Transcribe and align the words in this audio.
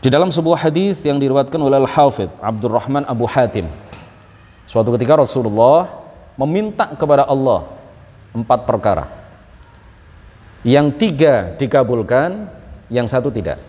Di 0.00 0.08
dalam 0.08 0.32
sebuah 0.32 0.64
hadis 0.64 1.04
yang 1.04 1.20
diriwayatkan 1.20 1.60
oleh 1.60 1.76
Al-Hafidh 1.84 2.32
Abdurrahman 2.40 3.04
Abu 3.04 3.28
Hatim, 3.28 3.68
suatu 4.64 4.96
ketika 4.96 5.20
Rasulullah 5.20 5.92
meminta 6.40 6.88
kepada 6.96 7.28
Allah 7.28 7.68
empat 8.32 8.64
perkara. 8.64 9.04
Yang 10.64 10.96
tiga 10.96 11.52
dikabulkan, 11.52 12.48
yang 12.88 13.04
satu 13.04 13.28
tidak. 13.28 13.60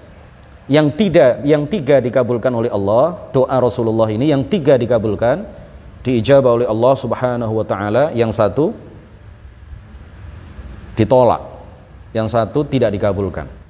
Yang 0.71 0.87
tidak, 0.95 1.43
yang 1.43 1.67
tiga 1.67 1.99
dikabulkan 1.99 2.51
oleh 2.55 2.71
Allah, 2.71 3.27
doa 3.35 3.57
Rasulullah 3.59 4.07
ini 4.07 4.31
yang 4.31 4.47
tiga 4.47 4.79
dikabulkan, 4.79 5.43
diijabah 5.99 6.63
oleh 6.63 6.67
Allah 6.67 6.93
Subhanahu 6.95 7.59
wa 7.59 7.65
taala, 7.67 8.15
yang 8.15 8.31
satu 8.31 8.71
ditolak, 10.95 11.43
yang 12.15 12.31
satu 12.31 12.63
tidak 12.63 12.95
dikabulkan. 12.95 13.60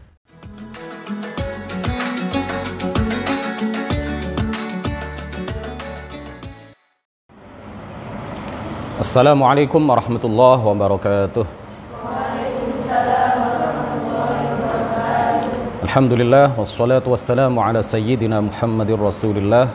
السلام 9.01 9.43
عليكم 9.43 9.81
ورحمة 9.89 10.23
الله 10.29 10.57
وبركاته. 10.61 11.45
الحمد 15.83 16.13
لله 16.13 16.45
والصلاة 16.59 17.01
والسلام 17.07 17.59
على 17.59 17.81
سيدنا 17.81 18.37
محمد 18.45 18.91
رسول 19.01 19.37
الله 19.41 19.67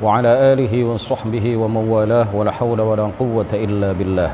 وعلى 0.00 0.32
آله 0.56 0.72
وصحبه 0.84 1.44
وموالاه 1.60 2.28
ولا 2.32 2.52
حول 2.56 2.80
ولا 2.80 3.12
قوة 3.20 3.52
إلا 3.52 3.92
بالله. 3.92 4.30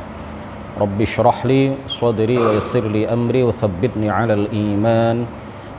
رب 0.78 0.98
اشرح 1.02 1.46
لي 1.50 1.74
صدري 1.90 2.38
ويسر 2.38 2.86
لي 2.86 3.10
أمري 3.10 3.42
وثبتني 3.42 4.10
على 4.10 4.34
الإيمان. 4.46 5.26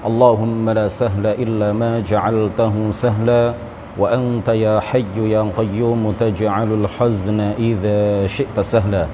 اللهم 0.03 0.69
لا 0.69 0.87
سهل 0.91 1.25
إلا 1.39 1.71
ما 1.71 2.03
جعلته 2.03 2.75
سهلاً. 2.91 3.70
وأنت 3.97 4.49
يا 4.49 4.79
حي 4.79 5.05
يا 5.17 5.51
قيوم 5.57 6.13
تجعل 6.19 6.73
الحزن 6.73 7.39
إذا 7.39 8.27
شئت 8.27 8.59
سهلا. 8.59 9.05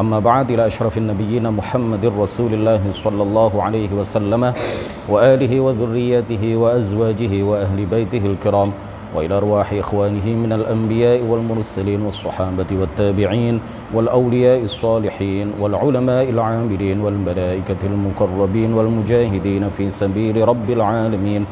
أما 0.00 0.18
بعد 0.18 0.50
إلى 0.50 0.66
أشرف 0.66 0.98
النبيين 0.98 1.50
محمد 1.50 2.12
رسول 2.18 2.54
الله 2.54 2.80
صلى 2.92 3.22
الله 3.22 3.62
عليه 3.62 3.88
وسلم 3.98 4.52
وآله 5.08 5.60
وذريته 5.60 6.56
وأزواجه 6.56 7.42
وأهل 7.42 7.86
بيته 7.86 8.26
الكرام 8.26 8.70
وإلى 9.14 9.36
أرواح 9.36 9.72
إخوانه 9.72 10.26
من 10.26 10.52
الأنبياء 10.52 11.22
والمرسلين 11.22 12.02
والصحابة 12.02 12.66
والتابعين 12.80 13.60
والأولياء 13.94 14.62
الصالحين 14.62 15.52
والعلماء 15.60 16.30
العاملين 16.30 17.00
والملائكة 17.00 17.80
المقربين 17.84 18.72
والمجاهدين 18.74 19.68
في 19.76 19.90
سبيل 19.90 20.48
رب 20.48 20.70
العالمين 20.70 21.46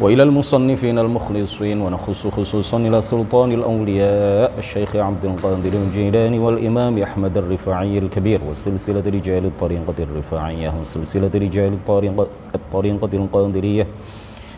وإلى 0.00 0.22
المصنفين 0.22 0.98
المخلصين 0.98 1.80
ونخص 1.80 2.26
خصوصا 2.26 2.76
إلى 2.76 3.00
سلطان 3.00 3.52
الأولياء 3.52 4.52
الشيخ 4.58 4.96
عبد 4.96 5.24
القادر 5.24 5.72
الجيلاني 5.72 6.38
والإمام 6.38 6.98
أحمد 6.98 7.38
الرفاعي 7.38 7.98
الكبير 7.98 8.40
وسلسلة 8.50 9.02
رجال 9.06 9.44
الطريقة 9.44 9.94
الرفاعية 9.98 10.74
وسلسلة 10.80 11.30
رجال 11.34 11.72
الطريقة, 11.72 12.26
الطريقة 12.54 13.10
القادرية 13.14 13.86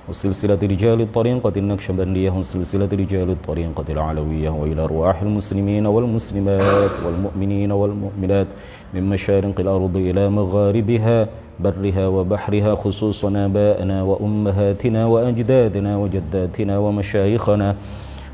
وسلسلة 0.09 0.59
رجال 0.63 1.01
الطريقة 1.01 1.53
النكشبندية 1.57 2.31
وسلسلة 2.31 2.89
رجال 2.93 3.31
الطريقة 3.31 3.85
العلوية 3.89 4.51
وإلى 4.51 4.85
أرواح 4.85 5.23
المسلمين 5.23 5.87
والمسلمات 5.87 6.91
والمؤمنين 7.05 7.73
والمؤمنات 7.73 8.47
من 8.95 9.09
مشارق 9.09 9.61
الأرض 9.61 9.97
إلى 9.97 10.31
مغاربها. 10.31 11.29
برها 11.63 12.07
وبحرها 12.07 12.75
خصوصا 12.75 13.29
آبائنا 13.37 14.03
وأمهاتنا 14.03 15.07
وأجدادنا 15.07 15.97
وجداتنا 15.97 16.79
ومشايخنا 16.79 17.77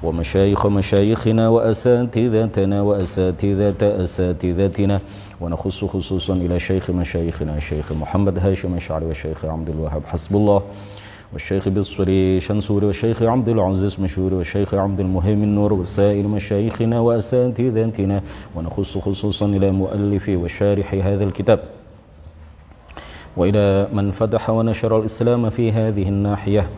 ومشايخ 0.03 0.67
مشايخنا 0.67 1.49
وأساتذتنا 1.49 2.83
وأساتذة 2.83 4.03
أساتذتنا. 4.03 5.01
ونخص 5.41 5.85
خصوصا 5.85 6.35
إلى 6.35 6.59
شيخ 6.59 6.91
مشايخنا 6.91 7.57
الشيخ 7.57 7.93
محمد 7.93 8.39
هاشم 8.39 8.75
الشعري 8.75 9.07
والشيخ 9.07 9.45
عبد 9.45 9.69
الوهاب 9.69 10.03
حسب 10.07 10.37
الله 10.37 10.63
والشيخ 11.33 11.69
بالصري 11.69 12.41
شنسوري 12.41 12.87
والشيخ 12.87 13.23
عبد 13.23 13.49
العزيز 13.49 14.01
مشهور 14.01 14.35
والشيخ 14.35 14.75
عبد 14.75 15.01
المهيمن 15.01 15.55
نور 15.55 15.73
وسائر 15.73 16.27
مشايخنا 16.27 17.01
وأساتذتنا. 17.01 18.23
ونخص 18.55 18.99
خصوصا 18.99 19.47
إلى 19.47 19.71
مؤلف 19.71 20.29
وشارح 20.29 20.95
هذا 20.95 21.25
الكتاب. 21.25 21.76
وإلى 23.37 23.89
من 23.93 24.11
فتح 24.11 24.51
ونشر 24.51 24.99
الإسلام 24.99 25.51
في 25.51 25.73
هذه 25.73 26.09
الناحية. 26.09 26.69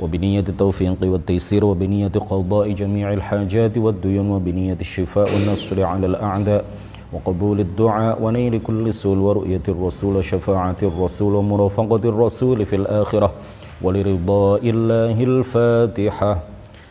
وبنية 0.00 0.44
التوفيق 0.48 0.96
والتيسير 1.02 1.64
وبنية 1.64 2.08
قضاء 2.08 2.72
جميع 2.72 3.12
الحاجات 3.12 3.78
والديون 3.78 4.30
وبنية 4.30 4.76
الشفاء 4.80 5.34
والنصر 5.34 5.82
على 5.82 6.06
الأعداء 6.06 6.64
وقبول 7.12 7.60
الدعاء 7.60 8.22
ونيل 8.22 8.58
كل 8.58 8.94
سول 8.94 9.18
ورؤية 9.18 9.60
الرسول 9.68 10.16
وشفاعة 10.16 10.76
الرسول 10.82 11.34
ومرافقة 11.34 12.00
الرسول 12.08 12.66
في 12.66 12.76
الآخرة 12.76 13.32
ولرضاء 13.82 14.70
الله 14.70 15.22
الفاتحة. 15.22 16.49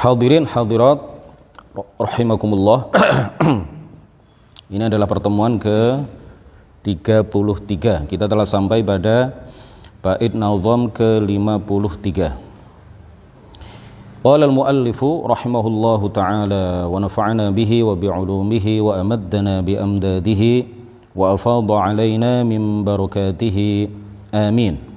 Hadirin 0.00 0.48
hadirat 0.48 0.96
rahimakumullah. 2.00 2.88
Ini 4.72 4.88
adalah 4.88 5.04
pertemuan 5.04 5.60
ke 5.60 6.00
33. 6.88 8.08
Kita 8.08 8.24
telah 8.24 8.48
sampai 8.48 8.80
pada 8.80 9.28
bait 10.00 10.32
nazam 10.32 10.88
ke 10.88 11.20
53. 11.20 12.32
Qala 14.24 14.48
al-muallifu 14.48 15.28
rahimahullahu 15.28 16.08
taala 16.16 16.88
wa 16.88 16.96
nafa'ana 16.96 17.52
bihi 17.52 17.84
wa 17.84 17.92
bi'ulumihi 17.92 18.80
wa 18.80 18.96
amaddana 19.04 19.60
bi 19.60 19.76
amdadihi 19.76 20.64
wa 21.12 21.36
afadha 21.36 21.76
alaina 21.92 22.40
min 22.40 22.88
barakatihi. 22.88 23.92
Amin. 24.32 24.89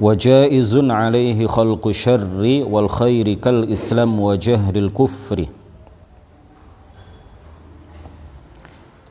وجائز 0.00 0.72
عليه 0.76 1.46
خلق 1.46 1.86
الشر 1.86 2.42
والخير 2.68 3.26
كالإسلام 3.34 4.20
وجهل 4.20 4.76
الكفر 4.76 5.40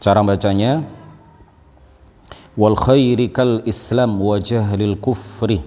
Cara 0.05 0.21
bacanya 0.21 0.85
wal 2.53 2.77
khairi 2.77 3.25
kal 3.33 3.65
islam 3.65 4.21
wa 4.21 4.37
jahlil 4.37 4.93
kufri. 5.01 5.65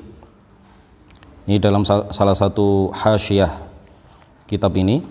Ini 1.42 1.58
dalam 1.58 1.82
salah 1.82 2.38
satu 2.38 2.94
hasyiah 2.94 3.50
kitab 4.46 4.78
ini. 4.78 5.02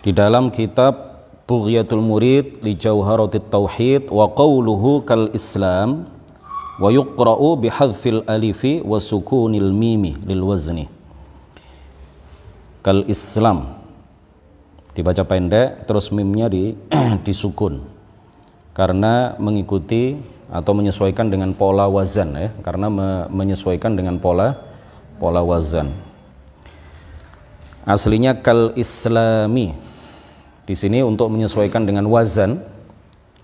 Di 0.00 0.16
dalam 0.16 0.48
kitab 0.48 1.14
Bughyatul 1.44 2.00
Murid 2.00 2.64
li 2.64 2.72
Jauharatit 2.72 3.52
Tauhid 3.52 4.08
wa 4.08 4.32
qawluhu 4.32 5.04
kal 5.04 5.28
Islam 5.36 6.08
wa 6.79 6.87
sukunil 8.99 9.71
mimi 9.75 10.15
lil 10.23 10.43
wazni 10.47 10.87
kal 12.79 13.03
Islam 13.05 13.79
dibaca 14.99 15.23
pendek 15.23 15.87
terus 15.87 16.11
mimnya 16.11 16.51
di 16.51 16.75
disukun. 17.27 17.79
Karena 18.75 19.35
mengikuti 19.39 20.19
atau 20.49 20.71
menyesuaikan 20.75 21.31
dengan 21.31 21.55
pola 21.55 21.87
wazan 21.87 22.35
ya. 22.35 22.49
Karena 22.63 22.87
me 22.87 23.27
menyesuaikan 23.31 23.95
dengan 23.95 24.19
pola 24.19 24.55
pola 25.19 25.43
wazan. 25.43 25.91
Aslinya 27.87 28.39
kal 28.39 28.75
islami 28.77 29.73
di 30.67 30.75
sini 30.77 31.01
untuk 31.01 31.33
menyesuaikan 31.33 31.87
dengan 31.87 32.05
wazan 32.05 32.61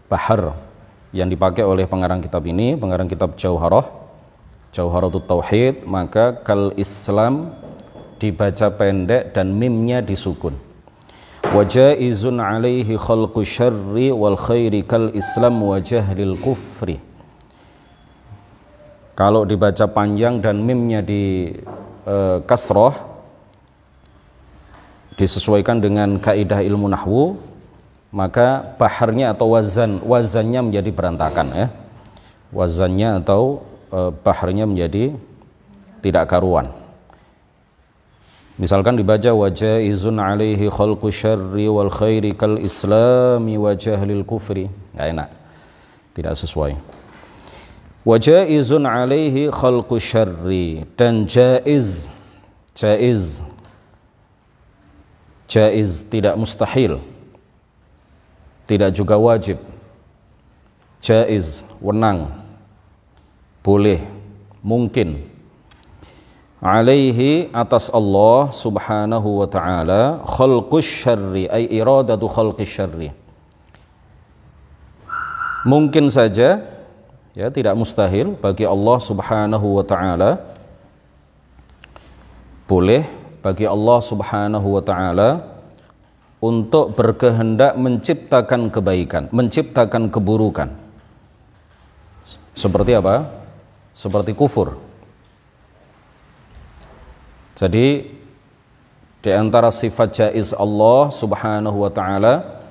bahar 0.05 0.53
yang 1.15 1.31
dipakai 1.31 1.63
oleh 1.63 1.87
pengarang 1.87 2.19
kitab 2.19 2.43
ini, 2.43 2.75
pengarang 2.75 3.07
kitab 3.07 3.39
Jauharah, 3.39 3.87
Jauharatut 4.75 5.23
Tauhid, 5.23 5.87
maka 5.87 6.43
kal 6.43 6.75
Islam 6.75 7.55
dibaca 8.19 8.67
pendek 8.75 9.31
dan 9.31 9.55
mimnya 9.55 10.03
disukun. 10.03 10.65
wajaizun 11.53 12.41
alaihi 12.41 12.97
khalqu 12.97 13.45
syarri 13.45 14.09
wal 14.09 14.37
khairi 14.39 14.81
kal 14.81 15.13
islam 15.13 15.61
wa 15.61 15.77
jahlil 15.77 16.35
kufri 16.41 16.97
kalau 19.13 19.45
dibaca 19.45 19.85
panjang 19.97 20.41
dan 20.41 20.59
mimnya 20.59 20.99
di 21.05 21.53
e, 22.03 22.15
kasroh 22.49 22.95
disesuaikan 25.19 25.79
dengan 25.79 26.17
kaidah 26.19 26.59
ilmu 26.65 26.91
nahwu 26.91 27.23
maka 28.15 28.63
baharnya 28.79 29.35
atau 29.35 29.51
wazan 29.51 29.99
wazannya 29.99 30.71
menjadi 30.71 30.89
berantakan 30.95 31.47
ya 31.51 31.67
wazannya 32.55 33.19
atau 33.19 33.67
e, 33.91 33.99
baharnya 34.23 34.63
menjadi 34.63 35.11
tidak 35.99 36.31
karuan 36.31 36.71
Misalkan 38.55 38.95
dibaca 38.95 39.35
wajah 39.35 39.83
izun 39.83 40.15
alaihi 40.15 40.71
khalqu 40.71 41.11
syarri 41.11 41.67
wal 41.67 41.91
khairi 41.91 42.31
kal 42.31 42.55
islami 42.55 43.59
wa 43.59 43.75
jahlil 43.75 44.23
kufri. 44.23 44.71
Enggak 44.95 45.07
enak. 45.11 45.29
Tidak 46.15 46.31
sesuai. 46.39 46.79
Wajah 48.07 48.47
izun 48.47 48.87
alaihi 48.87 49.51
khalqu 49.51 49.99
syarri 49.99 50.87
dan 50.95 51.27
jaiz 51.27 52.15
jaiz 52.71 53.43
jaiz 55.51 56.07
tidak 56.07 56.39
mustahil 56.39 57.03
tidak 58.65 58.91
juga 58.93 59.15
wajib. 59.15 59.61
Jaiz 61.01 61.61
wenang 61.77 62.33
boleh 63.61 64.01
mungkin. 64.65 65.21
Alaihi 66.65 67.53
atas 67.53 67.93
Allah 67.93 68.49
subhanahu 68.49 69.45
wa 69.45 69.45
ta'ala 69.45 70.25
khalqus 70.25 71.05
syarri 71.05 71.45
ay 71.45 71.69
iradatu 71.69 72.25
khalqis 72.25 72.65
syarri. 72.65 73.13
Mungkin 75.65 76.09
saja 76.09 76.61
ya 77.37 77.47
tidak 77.53 77.77
mustahil 77.77 78.33
bagi 78.37 78.65
Allah 78.65 78.97
subhanahu 78.97 79.77
wa 79.77 79.85
ta'ala. 79.85 80.41
Boleh 82.65 83.05
bagi 83.45 83.69
Allah 83.69 83.99
subhanahu 84.01 84.67
wa 84.73 84.81
ta'ala 84.81 85.54
untuk 86.45 86.93
berkehendak 86.93 87.73
menciptakan 87.73 88.69
kebaikan, 88.69 89.33
menciptakan 89.33 90.13
keburukan. 90.13 90.69
Seperti 92.53 92.93
apa? 92.93 93.25
Seperti 93.97 94.37
kufur. 94.37 94.77
Jadi 97.57 98.13
di 99.25 99.31
antara 99.33 99.73
sifat 99.73 100.09
jaiz 100.13 100.53
Allah 100.53 101.09
Subhanahu 101.09 101.81
wa 101.81 101.89
taala 101.89 102.61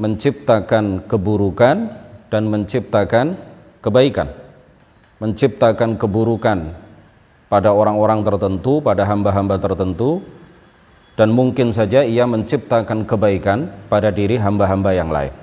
menciptakan 0.00 1.04
keburukan 1.04 1.76
dan 2.32 2.42
menciptakan 2.48 3.36
kebaikan. 3.84 4.32
Menciptakan 5.20 6.00
keburukan 6.00 6.72
pada 7.52 7.68
orang-orang 7.76 8.24
tertentu, 8.24 8.80
pada 8.80 9.04
hamba-hamba 9.04 9.60
tertentu 9.60 10.24
dan 11.20 11.36
mungkin 11.36 11.68
saja 11.68 12.00
ia 12.00 12.24
menciptakan 12.24 13.04
kebaikan 13.04 13.68
pada 13.92 14.08
diri 14.08 14.40
hamba-hamba 14.40 14.96
yang 14.96 15.12
lain. 15.12 15.36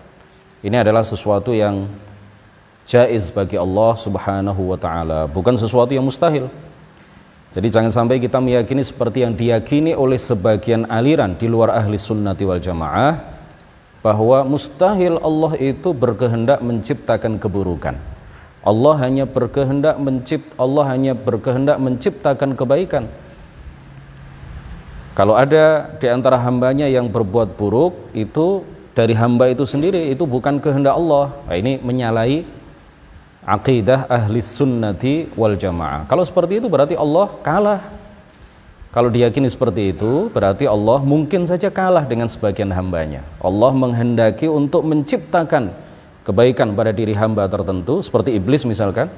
Ini 0.65 0.81
adalah 0.81 1.06
sesuatu 1.06 1.53
yang 1.53 1.85
jaiz 2.89 3.29
bagi 3.29 3.62
Allah 3.62 3.94
Subhanahu 3.94 4.74
wa 4.74 4.77
taala, 4.81 5.29
bukan 5.29 5.53
sesuatu 5.53 5.94
yang 5.94 6.01
mustahil. 6.01 6.50
Jadi 7.53 7.69
jangan 7.69 7.94
sampai 7.94 8.18
kita 8.18 8.41
meyakini 8.41 8.81
seperti 8.81 9.21
yang 9.21 9.38
diyakini 9.38 9.94
oleh 9.94 10.18
sebagian 10.18 10.89
aliran 10.89 11.38
di 11.38 11.45
luar 11.45 11.77
ahli 11.77 12.01
sunnati 12.01 12.41
wal 12.41 12.57
jamaah 12.57 13.38
bahwa 14.01 14.50
mustahil 14.50 15.21
Allah 15.21 15.62
itu 15.62 15.94
berkehendak 15.94 16.57
menciptakan 16.65 17.38
keburukan. 17.38 17.94
Allah 18.65 18.95
hanya 19.06 19.29
berkehendak 19.29 20.01
mencipt 20.01 20.57
Allah 20.57 20.89
hanya 20.89 21.13
berkehendak 21.13 21.77
menciptakan 21.77 22.57
kebaikan. 22.57 23.06
Kalau 25.17 25.33
ada 25.33 25.97
di 25.97 26.05
antara 26.05 26.37
hambanya 26.37 26.85
yang 26.85 27.09
berbuat 27.09 27.57
buruk 27.57 28.13
itu 28.13 28.61
dari 28.93 29.17
hamba 29.17 29.49
itu 29.49 29.65
sendiri 29.65 30.13
itu 30.13 30.29
bukan 30.29 30.61
kehendak 30.61 30.93
Allah. 30.93 31.33
Nah, 31.49 31.57
ini 31.57 31.81
menyalahi 31.81 32.45
akidah 33.41 34.05
ahli 34.05 34.45
sunnati 34.45 35.33
wal 35.33 35.57
jamaah. 35.57 36.05
Kalau 36.05 36.21
seperti 36.21 36.61
itu 36.61 36.69
berarti 36.69 36.93
Allah 36.93 37.33
kalah. 37.41 37.81
Kalau 38.93 39.09
diyakini 39.09 39.49
seperti 39.49 39.89
itu 39.89 40.29
berarti 40.29 40.69
Allah 40.69 41.01
mungkin 41.01 41.49
saja 41.49 41.73
kalah 41.73 42.05
dengan 42.05 42.29
sebagian 42.29 42.69
hambanya. 42.69 43.25
Allah 43.41 43.73
menghendaki 43.73 44.45
untuk 44.45 44.85
menciptakan 44.85 45.73
kebaikan 46.21 46.77
pada 46.77 46.93
diri 46.93 47.17
hamba 47.17 47.49
tertentu 47.49 48.05
seperti 48.05 48.37
iblis 48.37 48.69
misalkan 48.69 49.09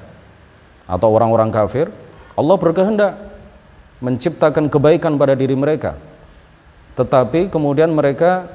atau 0.87 1.11
orang-orang 1.11 1.51
kafir. 1.51 1.91
Allah 2.39 2.55
berkehendak 2.55 3.28
menciptakan 3.99 4.71
kebaikan 4.71 5.19
pada 5.19 5.35
diri 5.35 5.55
mereka. 5.55 5.95
Tetapi 6.95 7.51
kemudian 7.51 7.91
mereka 7.91 8.47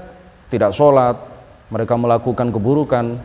tidak 0.49 0.73
sholat, 0.77 1.17
mereka 1.73 1.97
melakukan 1.97 2.53
keburukan. 2.53 3.17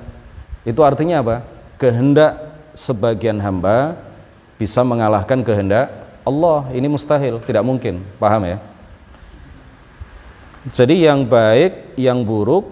Itu 0.64 0.84
artinya 0.84 1.24
apa? 1.24 1.38
kehendak 1.80 2.36
sebagian 2.76 3.40
hamba 3.40 3.96
bisa 4.60 4.84
mengalahkan 4.84 5.40
kehendak 5.42 5.88
Allah 6.28 6.68
ini 6.76 6.92
mustahil 6.92 7.40
tidak 7.48 7.64
mungkin 7.64 8.04
paham 8.20 8.44
ya 8.44 8.58
jadi 10.76 11.10
yang 11.10 11.24
baik 11.24 11.96
yang 11.96 12.20
buruk 12.28 12.68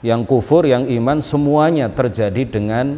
yang 0.00 0.24
kufur 0.24 0.64
yang 0.64 0.88
iman 0.88 1.20
semuanya 1.20 1.92
terjadi 1.92 2.48
dengan 2.48 2.96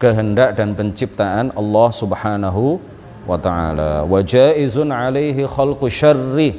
kehendak 0.00 0.56
dan 0.56 0.72
penciptaan 0.72 1.52
Allah 1.52 1.88
Subhanahu 1.92 2.80
wa 3.26 3.38
taala. 3.38 4.02
Wa 4.06 4.20
jaizun 4.22 4.90
alaihi 4.90 5.46
khalqu 5.46 5.86
syarri. 5.90 6.58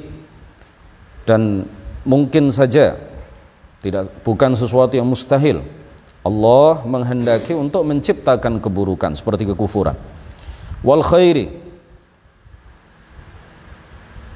Dan 1.24 1.64
mungkin 2.04 2.52
saja 2.52 3.00
tidak 3.80 4.12
bukan 4.24 4.56
sesuatu 4.56 4.96
yang 4.96 5.08
mustahil. 5.08 5.64
Allah 6.24 6.84
menghendaki 6.88 7.52
untuk 7.52 7.84
menciptakan 7.84 8.64
keburukan 8.64 9.12
seperti 9.12 9.44
kekufuran. 9.48 9.96
Wal 10.84 11.04
khairi. 11.04 11.52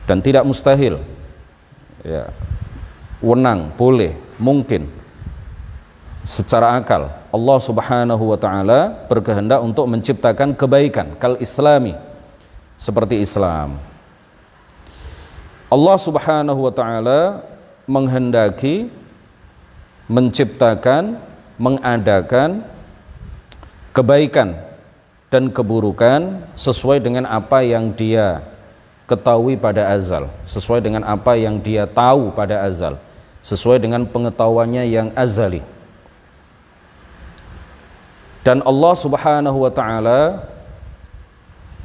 Dan 0.07 0.23
tidak 0.23 0.47
mustahil. 0.47 0.99
Ya. 2.03 2.31
Wenang 3.19 3.71
boleh 3.75 4.15
mungkin. 4.39 4.87
Secara 6.27 6.75
akal 6.75 7.07
Allah 7.31 7.57
Subhanahu 7.63 8.35
wa 8.35 8.39
taala 8.39 9.07
berkehendak 9.07 9.63
untuk 9.63 9.87
menciptakan 9.87 10.55
kebaikan. 10.59 11.15
Kal 11.15 11.39
islami 11.39 11.95
seperti 12.77 13.19
Islam 13.19 13.75
Allah 15.67 15.97
Subhanahu 15.99 16.69
wa 16.69 16.73
taala 16.73 17.43
menghendaki 17.83 18.87
menciptakan 20.07 21.19
mengadakan 21.59 22.63
kebaikan 23.91 24.55
dan 25.27 25.51
keburukan 25.51 26.45
sesuai 26.55 27.03
dengan 27.03 27.27
apa 27.27 27.65
yang 27.65 27.91
dia 27.91 28.39
ketahui 29.07 29.55
pada 29.55 29.91
azal, 29.91 30.27
sesuai 30.43 30.83
dengan 30.83 31.03
apa 31.07 31.35
yang 31.39 31.59
dia 31.59 31.87
tahu 31.87 32.31
pada 32.31 32.63
azal, 32.63 32.99
sesuai 33.43 33.79
dengan 33.79 34.03
pengetahuannya 34.03 34.83
yang 34.87 35.07
azali. 35.15 35.63
Dan 38.43 38.63
Allah 38.63 38.93
Subhanahu 38.95 39.67
wa 39.67 39.71
taala 39.71 40.47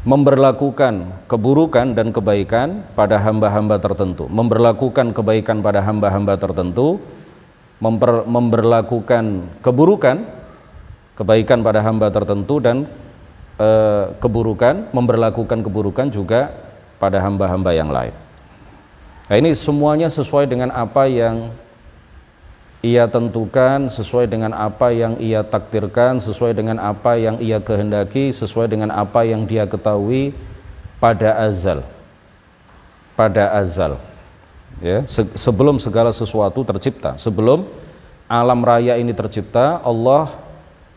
memberlakukan 0.02 1.26
keburukan 1.30 1.94
dan 1.94 2.11
kebaikan 2.11 2.82
pada 2.99 3.23
hamba-hamba 3.23 3.78
tertentu, 3.78 4.26
memberlakukan 4.26 5.14
kebaikan 5.14 5.62
pada 5.62 5.78
hamba-hamba 5.78 6.35
tertentu 6.35 6.99
memper, 7.78 8.26
memberlakukan 8.26 9.47
keburukan 9.62 10.26
kebaikan 11.14 11.62
pada 11.62 11.82
hamba 11.87 12.11
tertentu 12.11 12.59
dan 12.59 12.87
e, 13.59 13.68
keburukan 14.18 14.90
memberlakukan 14.90 15.62
keburukan 15.62 16.06
juga 16.11 16.50
pada 16.99 17.23
hamba-hamba 17.23 17.71
yang 17.71 17.90
lain. 17.90 18.14
Nah, 19.30 19.37
ini 19.38 19.54
semuanya 19.54 20.11
sesuai 20.11 20.50
dengan 20.50 20.75
apa 20.75 21.06
yang 21.06 21.50
ia 22.82 23.06
tentukan, 23.06 23.86
sesuai 23.86 24.26
dengan 24.26 24.52
apa 24.52 24.90
yang 24.90 25.14
ia 25.22 25.46
takdirkan, 25.46 26.18
sesuai 26.18 26.52
dengan 26.58 26.82
apa 26.82 27.14
yang 27.14 27.38
ia 27.38 27.62
kehendaki, 27.62 28.34
sesuai 28.34 28.66
dengan 28.66 28.90
apa 28.90 29.22
yang 29.22 29.46
dia 29.46 29.64
ketahui 29.70 30.34
pada 30.98 31.38
azal. 31.38 31.86
Pada 33.14 33.54
azal 33.54 34.02
ya 34.82 35.06
se 35.06 35.22
sebelum 35.38 35.76
segala 35.78 36.10
sesuatu 36.10 36.64
tercipta 36.66 37.14
sebelum 37.20 37.68
alam 38.26 38.64
raya 38.64 38.96
ini 38.96 39.12
tercipta 39.12 39.78
Allah 39.84 40.32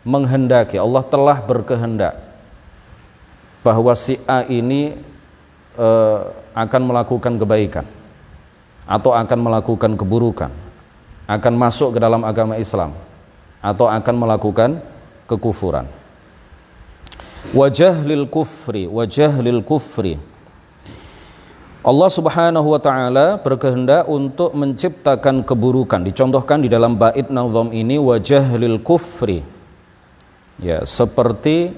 menghendaki 0.01 0.81
Allah 0.81 1.05
telah 1.05 1.37
berkehendak 1.43 2.17
bahwa 3.61 3.93
si 3.97 4.21
A 4.29 4.45
ini 4.45 4.93
e, 5.73 5.87
akan 6.53 6.81
melakukan 6.85 7.33
kebaikan 7.41 7.85
atau 8.85 9.17
akan 9.17 9.39
melakukan 9.41 9.97
keburukan, 9.97 10.53
akan 11.25 11.53
masuk 11.58 11.98
ke 11.98 12.00
dalam 12.01 12.22
agama 12.22 12.58
Islam 12.58 12.94
atau 13.62 13.89
akan 13.89 14.15
melakukan 14.15 14.77
kekufuran. 15.25 15.89
Wajah 17.53 18.01
lil 18.05 18.25
kufri, 18.29 18.86
wajah 18.86 19.41
lil 19.41 19.62
kufri. 19.65 20.17
Allah 21.86 22.10
Subhanahu 22.10 22.74
wa 22.74 22.82
taala 22.82 23.38
berkehendak 23.38 24.10
untuk 24.10 24.58
menciptakan 24.58 25.46
keburukan. 25.46 26.01
Dicontohkan 26.01 26.65
di 26.65 26.70
dalam 26.70 26.98
bait 26.98 27.29
nazam 27.29 27.70
ini 27.70 28.01
wajah 28.01 28.58
lil 28.58 28.82
kufri. 28.82 29.46
Ya, 30.58 30.82
seperti 30.86 31.74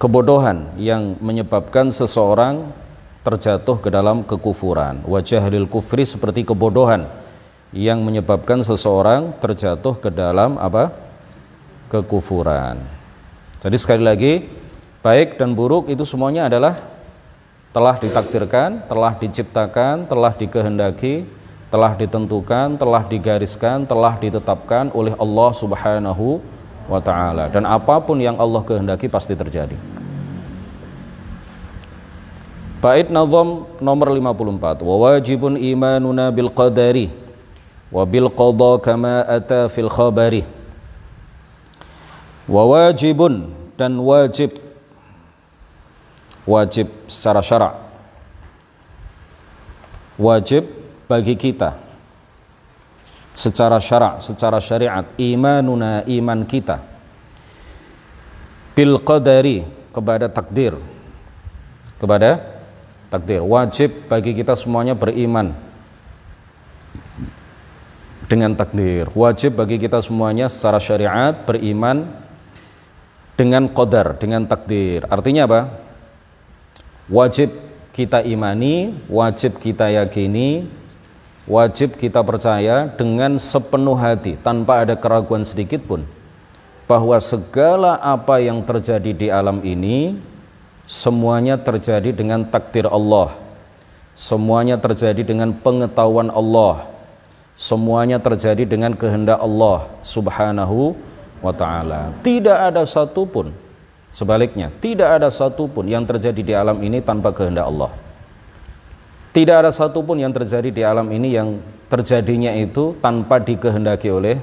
kebodohan 0.00 0.72
yang 0.80 1.20
menyebabkan 1.20 1.92
seseorang 1.92 2.72
terjatuh 3.20 3.80
ke 3.84 3.88
dalam 3.92 4.24
kekufuran. 4.24 5.04
Wajah 5.04 5.44
lil 5.52 5.68
kufri 5.68 6.08
seperti 6.08 6.48
kebodohan 6.48 7.04
yang 7.74 8.06
menyebabkan 8.06 8.62
seseorang 8.62 9.34
terjatuh 9.42 9.98
ke 9.98 10.08
dalam 10.14 10.54
apa? 10.62 10.94
kekufuran. 11.90 12.78
Jadi 13.62 13.76
sekali 13.78 14.02
lagi, 14.02 14.46
baik 15.02 15.38
dan 15.38 15.54
buruk 15.54 15.90
itu 15.90 16.02
semuanya 16.02 16.50
adalah 16.50 16.74
telah 17.74 17.98
ditakdirkan, 17.98 18.86
telah 18.86 19.14
diciptakan, 19.18 20.06
telah 20.06 20.32
dikehendaki, 20.34 21.26
telah 21.70 21.94
ditentukan, 21.98 22.78
telah 22.78 23.02
digariskan, 23.02 23.82
telah 23.82 24.14
ditetapkan 24.18 24.94
oleh 24.94 25.14
Allah 25.18 25.50
Subhanahu 25.54 26.38
wa 26.86 27.00
taala 27.02 27.50
dan 27.50 27.66
apa 27.66 27.98
pun 27.98 28.20
yang 28.20 28.38
Allah 28.38 28.62
kehendaki 28.62 29.10
pasti 29.10 29.34
terjadi. 29.34 29.74
Bait 32.78 33.08
nazam 33.08 33.64
nomor 33.80 34.08
54 34.12 34.84
wa 34.84 34.94
wajibun 35.08 35.56
imanuna 35.56 36.28
bil 36.28 36.52
qadari 36.52 37.23
bil 38.02 38.26
qada 38.34 38.82
kama 38.82 39.22
ata 39.22 39.70
fil 39.70 39.86
khabari 39.86 40.42
wa 42.50 42.66
wajibun 42.66 43.54
dan 43.78 43.94
wajib. 44.02 44.58
Wajib 46.44 46.92
secara 47.08 47.40
syarak 47.40 47.84
wajib 50.18 50.66
bagi 51.10 51.34
kita. 51.34 51.82
Secara 53.34 53.82
syarak, 53.82 54.22
secara 54.22 54.62
syariat, 54.62 55.02
imanuna 55.18 56.06
iman 56.06 56.46
kita. 56.46 56.78
Bil 58.78 59.02
qadari 59.02 59.66
kepada 59.90 60.30
takdir. 60.30 60.78
Kepada 61.98 62.38
takdir. 63.10 63.42
Wajib 63.42 64.06
bagi 64.06 64.38
kita 64.38 64.54
semuanya 64.54 64.94
beriman 64.94 65.50
dengan 68.28 68.56
takdir. 68.56 69.08
Wajib 69.12 69.60
bagi 69.60 69.76
kita 69.76 70.00
semuanya 70.00 70.48
secara 70.48 70.80
syariat 70.80 71.34
beriman 71.44 72.08
dengan 73.34 73.66
qadar, 73.68 74.16
dengan 74.16 74.46
takdir. 74.46 75.04
Artinya 75.10 75.44
apa? 75.44 75.60
Wajib 77.10 77.52
kita 77.92 78.24
imani, 78.24 78.96
wajib 79.06 79.60
kita 79.60 79.92
yakini, 79.92 80.66
wajib 81.44 82.00
kita 82.00 82.24
percaya 82.24 82.88
dengan 82.88 83.36
sepenuh 83.36 83.96
hati 83.96 84.40
tanpa 84.40 84.80
ada 84.80 84.96
keraguan 84.96 85.44
sedikit 85.44 85.84
pun 85.84 86.00
bahwa 86.88 87.16
segala 87.20 88.00
apa 88.00 88.40
yang 88.40 88.64
terjadi 88.64 89.12
di 89.12 89.28
alam 89.28 89.60
ini 89.60 90.16
semuanya 90.88 91.56
terjadi 91.60 92.12
dengan 92.12 92.44
takdir 92.44 92.88
Allah 92.88 93.36
semuanya 94.16 94.76
terjadi 94.80 95.20
dengan 95.24 95.52
pengetahuan 95.52 96.28
Allah 96.32 96.93
semuanya 97.54 98.18
terjadi 98.18 98.66
dengan 98.66 98.92
kehendak 98.94 99.38
Allah 99.38 99.86
subhanahu 100.02 100.98
wa 101.40 101.54
ta'ala. 101.54 102.10
Tidak 102.22 102.58
ada 102.74 102.82
satupun 102.82 103.54
sebaliknya 104.14 104.70
tidak 104.78 105.22
ada 105.22 105.28
satupun 105.30 105.90
yang 105.90 106.06
terjadi 106.06 106.40
di 106.42 106.54
alam 106.54 106.78
ini 106.82 107.02
tanpa 107.02 107.34
kehendak 107.34 107.66
Allah. 107.66 107.90
Tidak 109.34 109.56
ada 109.66 109.74
satupun 109.74 110.22
yang 110.22 110.30
terjadi 110.30 110.70
di 110.70 110.82
alam 110.86 111.10
ini 111.10 111.34
yang 111.34 111.58
terjadinya 111.90 112.54
itu 112.54 112.94
tanpa 113.02 113.42
dikehendaki 113.42 114.06
oleh 114.06 114.38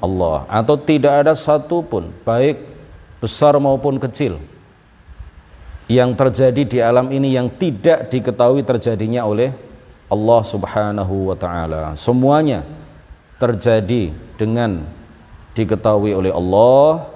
Allah. 0.00 0.48
Atau 0.48 0.80
tidak 0.80 1.24
ada 1.24 1.36
satupun 1.36 2.08
baik 2.24 2.64
besar 3.20 3.54
maupun 3.60 4.00
kecil 4.00 4.40
yang 5.86 6.16
terjadi 6.16 6.62
di 6.64 6.78
alam 6.80 7.12
ini 7.12 7.36
yang 7.36 7.52
tidak 7.52 8.08
diketahui 8.08 8.64
terjadinya 8.64 9.28
oleh 9.28 9.52
Allah 10.12 10.40
Subhanahu 10.44 11.32
wa 11.32 11.36
taala. 11.36 11.96
Semuanya 11.96 12.60
terjadi 13.40 14.12
dengan 14.36 14.84
diketahui 15.56 16.12
oleh 16.12 16.28
Allah 16.28 17.08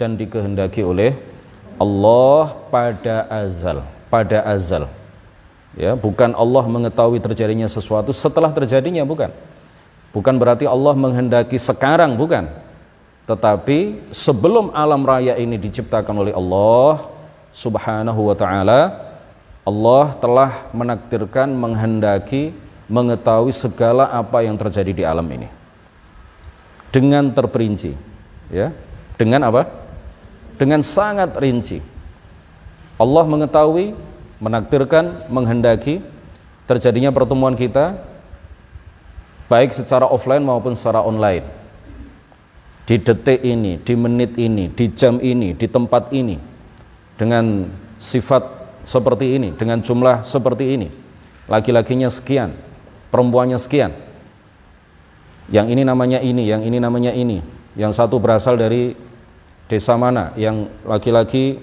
dan 0.00 0.16
dikehendaki 0.16 0.80
oleh 0.80 1.12
Allah 1.76 2.56
pada 2.72 3.28
azal, 3.28 3.84
pada 4.08 4.40
azal. 4.48 4.88
Ya 5.76 5.92
bukan 5.94 6.32
Allah 6.32 6.64
mengetahui 6.64 7.20
terjadinya 7.20 7.68
sesuatu 7.68 8.10
setelah 8.16 8.50
terjadinya 8.50 9.04
bukan. 9.04 9.28
Bukan 10.10 10.34
berarti 10.40 10.64
Allah 10.64 10.96
menghendaki 10.96 11.60
sekarang 11.60 12.16
bukan. 12.16 12.48
Tetapi 13.28 14.08
sebelum 14.08 14.72
alam 14.72 15.04
raya 15.04 15.36
ini 15.36 15.60
diciptakan 15.60 16.16
oleh 16.16 16.32
Allah 16.32 17.12
subhanahu 17.52 18.32
wa 18.32 18.36
ta'ala 18.36 18.80
Allah 19.68 20.16
telah 20.16 20.72
menakdirkan 20.72 21.52
menghendaki 21.52 22.56
mengetahui 22.88 23.52
segala 23.52 24.08
apa 24.08 24.40
yang 24.40 24.56
terjadi 24.56 24.92
di 24.96 25.04
alam 25.04 25.28
ini. 25.28 25.44
Dengan 26.88 27.28
terperinci 27.28 27.92
ya. 28.48 28.72
Dengan 29.20 29.44
apa? 29.44 29.68
Dengan 30.56 30.80
sangat 30.80 31.36
rinci. 31.36 31.84
Allah 32.96 33.28
mengetahui 33.28 33.92
menakdirkan, 34.40 35.28
menghendaki 35.28 36.00
terjadinya 36.64 37.12
pertemuan 37.12 37.52
kita 37.52 38.00
baik 39.52 39.76
secara 39.76 40.08
offline 40.08 40.40
maupun 40.40 40.72
secara 40.72 41.04
online. 41.04 41.44
Di 42.88 42.96
detik 42.96 43.44
ini, 43.44 43.76
di 43.84 43.94
menit 44.00 44.32
ini, 44.40 44.72
di 44.72 44.88
jam 44.88 45.20
ini, 45.20 45.52
di 45.52 45.68
tempat 45.68 46.08
ini 46.08 46.40
dengan 47.20 47.68
sifat 48.00 48.57
seperti 48.88 49.36
ini, 49.36 49.52
dengan 49.52 49.84
jumlah 49.84 50.24
seperti 50.24 50.72
ini. 50.72 50.88
Laki-lakinya 51.44 52.08
sekian, 52.08 52.56
perempuannya 53.12 53.60
sekian. 53.60 53.92
Yang 55.52 55.76
ini 55.76 55.82
namanya 55.84 56.24
ini, 56.24 56.48
yang 56.48 56.64
ini 56.64 56.80
namanya 56.80 57.12
ini. 57.12 57.44
Yang 57.76 58.00
satu 58.00 58.16
berasal 58.16 58.56
dari 58.56 58.96
desa 59.68 59.92
mana, 60.00 60.32
yang 60.40 60.72
laki-laki 60.88 61.60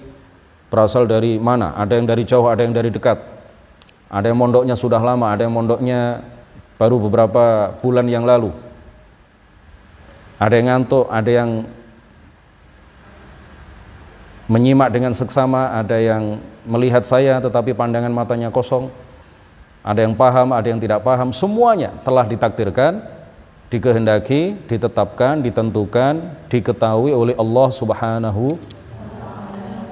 berasal 0.70 1.10
dari 1.10 1.42
mana? 1.42 1.74
Ada 1.74 1.98
yang 1.98 2.06
dari 2.06 2.22
jauh, 2.22 2.46
ada 2.46 2.62
yang 2.62 2.74
dari 2.74 2.94
dekat. 2.94 3.18
Ada 4.06 4.30
yang 4.30 4.38
mondoknya 4.38 4.78
sudah 4.78 5.02
lama, 5.02 5.34
ada 5.34 5.42
yang 5.42 5.54
mondoknya 5.54 6.22
baru 6.78 7.02
beberapa 7.02 7.74
bulan 7.82 8.06
yang 8.06 8.22
lalu. 8.22 8.54
Ada 10.38 10.54
yang 10.62 10.66
ngantuk, 10.70 11.10
ada 11.10 11.30
yang 11.30 11.50
menyimak 14.46 14.94
dengan 14.94 15.10
seksama, 15.10 15.74
ada 15.74 15.98
yang 15.98 16.38
melihat 16.66 17.02
saya 17.02 17.38
tetapi 17.42 17.74
pandangan 17.74 18.10
matanya 18.10 18.50
kosong. 18.50 18.90
Ada 19.86 20.02
yang 20.02 20.18
paham, 20.18 20.50
ada 20.50 20.66
yang 20.66 20.82
tidak 20.82 21.06
paham, 21.06 21.30
semuanya 21.30 21.94
telah 22.02 22.26
ditakdirkan, 22.26 23.06
dikehendaki, 23.70 24.58
ditetapkan, 24.66 25.38
ditentukan, 25.38 26.18
diketahui 26.50 27.14
oleh 27.14 27.34
Allah 27.38 27.68
Subhanahu 27.70 28.58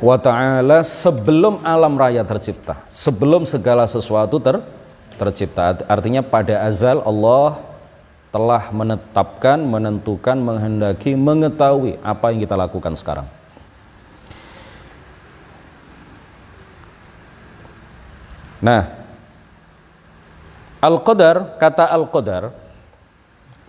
wa 0.02 0.16
ta'ala 0.18 0.82
sebelum 0.82 1.62
alam 1.62 1.94
raya 1.94 2.26
tercipta, 2.26 2.82
sebelum 2.90 3.46
segala 3.46 3.87
sesuatu 3.87 4.42
ter, 4.42 4.58
tercipta. 5.14 5.87
Artinya 5.87 6.26
pada 6.26 6.66
azal 6.66 6.99
Allah 7.06 7.62
telah 8.34 8.66
menetapkan, 8.75 9.62
menentukan, 9.62 10.34
menghendaki, 10.34 11.14
mengetahui 11.14 12.02
apa 12.02 12.34
yang 12.34 12.42
kita 12.42 12.58
lakukan 12.58 12.99
sekarang. 12.99 13.26
Nah, 18.64 18.88
Al-Qadar, 20.80 21.61
kata 21.61 21.85
Al-Qadar, 21.92 22.49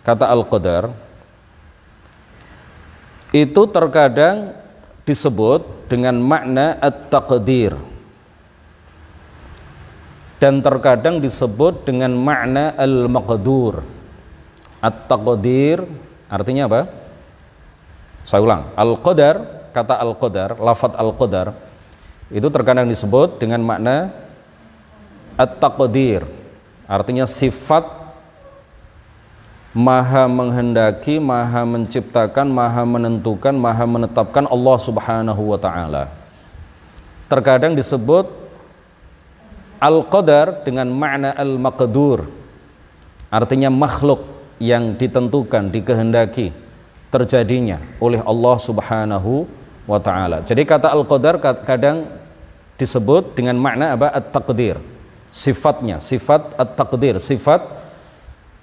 kata 0.00 0.24
Al-Qadar, 0.32 0.88
itu 3.36 3.62
terkadang 3.68 4.56
disebut 5.04 5.92
dengan 5.92 6.16
makna 6.16 6.80
at-taqdir. 6.80 7.76
Dan 10.36 10.60
terkadang 10.60 11.16
disebut 11.20 11.88
dengan 11.88 12.12
makna 12.12 12.76
al-maqdur. 12.76 13.80
At-taqdir 14.84 15.80
artinya 16.28 16.68
apa? 16.68 16.80
saya 18.26 18.42
ulang. 18.42 18.74
Al-qadar 18.74 19.70
kata 19.70 20.02
al-qadar 20.02 20.58
lafat 20.58 20.98
al-qadar 20.98 21.54
itu 22.28 22.48
terkadang 22.50 22.90
disebut 22.90 23.38
dengan 23.38 23.62
makna 23.62 24.10
at-taqdir 25.36 26.24
Artinya 26.86 27.26
sifat 27.26 27.82
maha 29.74 30.30
menghendaki, 30.30 31.18
maha 31.18 31.66
menciptakan, 31.66 32.46
maha 32.46 32.86
menentukan, 32.86 33.52
maha 33.52 33.84
menetapkan 33.84 34.46
Allah 34.46 34.76
Subhanahu 34.78 35.42
wa 35.50 35.58
taala. 35.58 36.08
Terkadang 37.26 37.74
disebut 37.74 38.30
al-qadar 39.82 40.62
dengan 40.62 40.86
makna 40.94 41.34
al-maqdur. 41.34 42.30
Artinya 43.34 43.66
makhluk 43.66 44.22
yang 44.62 44.94
ditentukan, 44.94 45.74
dikehendaki 45.74 46.54
terjadinya 47.10 47.82
oleh 47.98 48.22
Allah 48.22 48.56
Subhanahu 48.62 49.50
wa 49.90 49.98
taala. 49.98 50.46
Jadi 50.46 50.62
kata 50.62 50.94
al-qadar 50.94 51.42
kadang 51.66 52.06
disebut 52.78 53.34
dengan 53.34 53.58
makna 53.58 53.98
apa? 53.98 54.14
At-taqdir. 54.14 54.95
Sifatnya, 55.36 56.00
sifat 56.00 56.56
at-taqdir, 56.56 57.20
sifat 57.20 57.60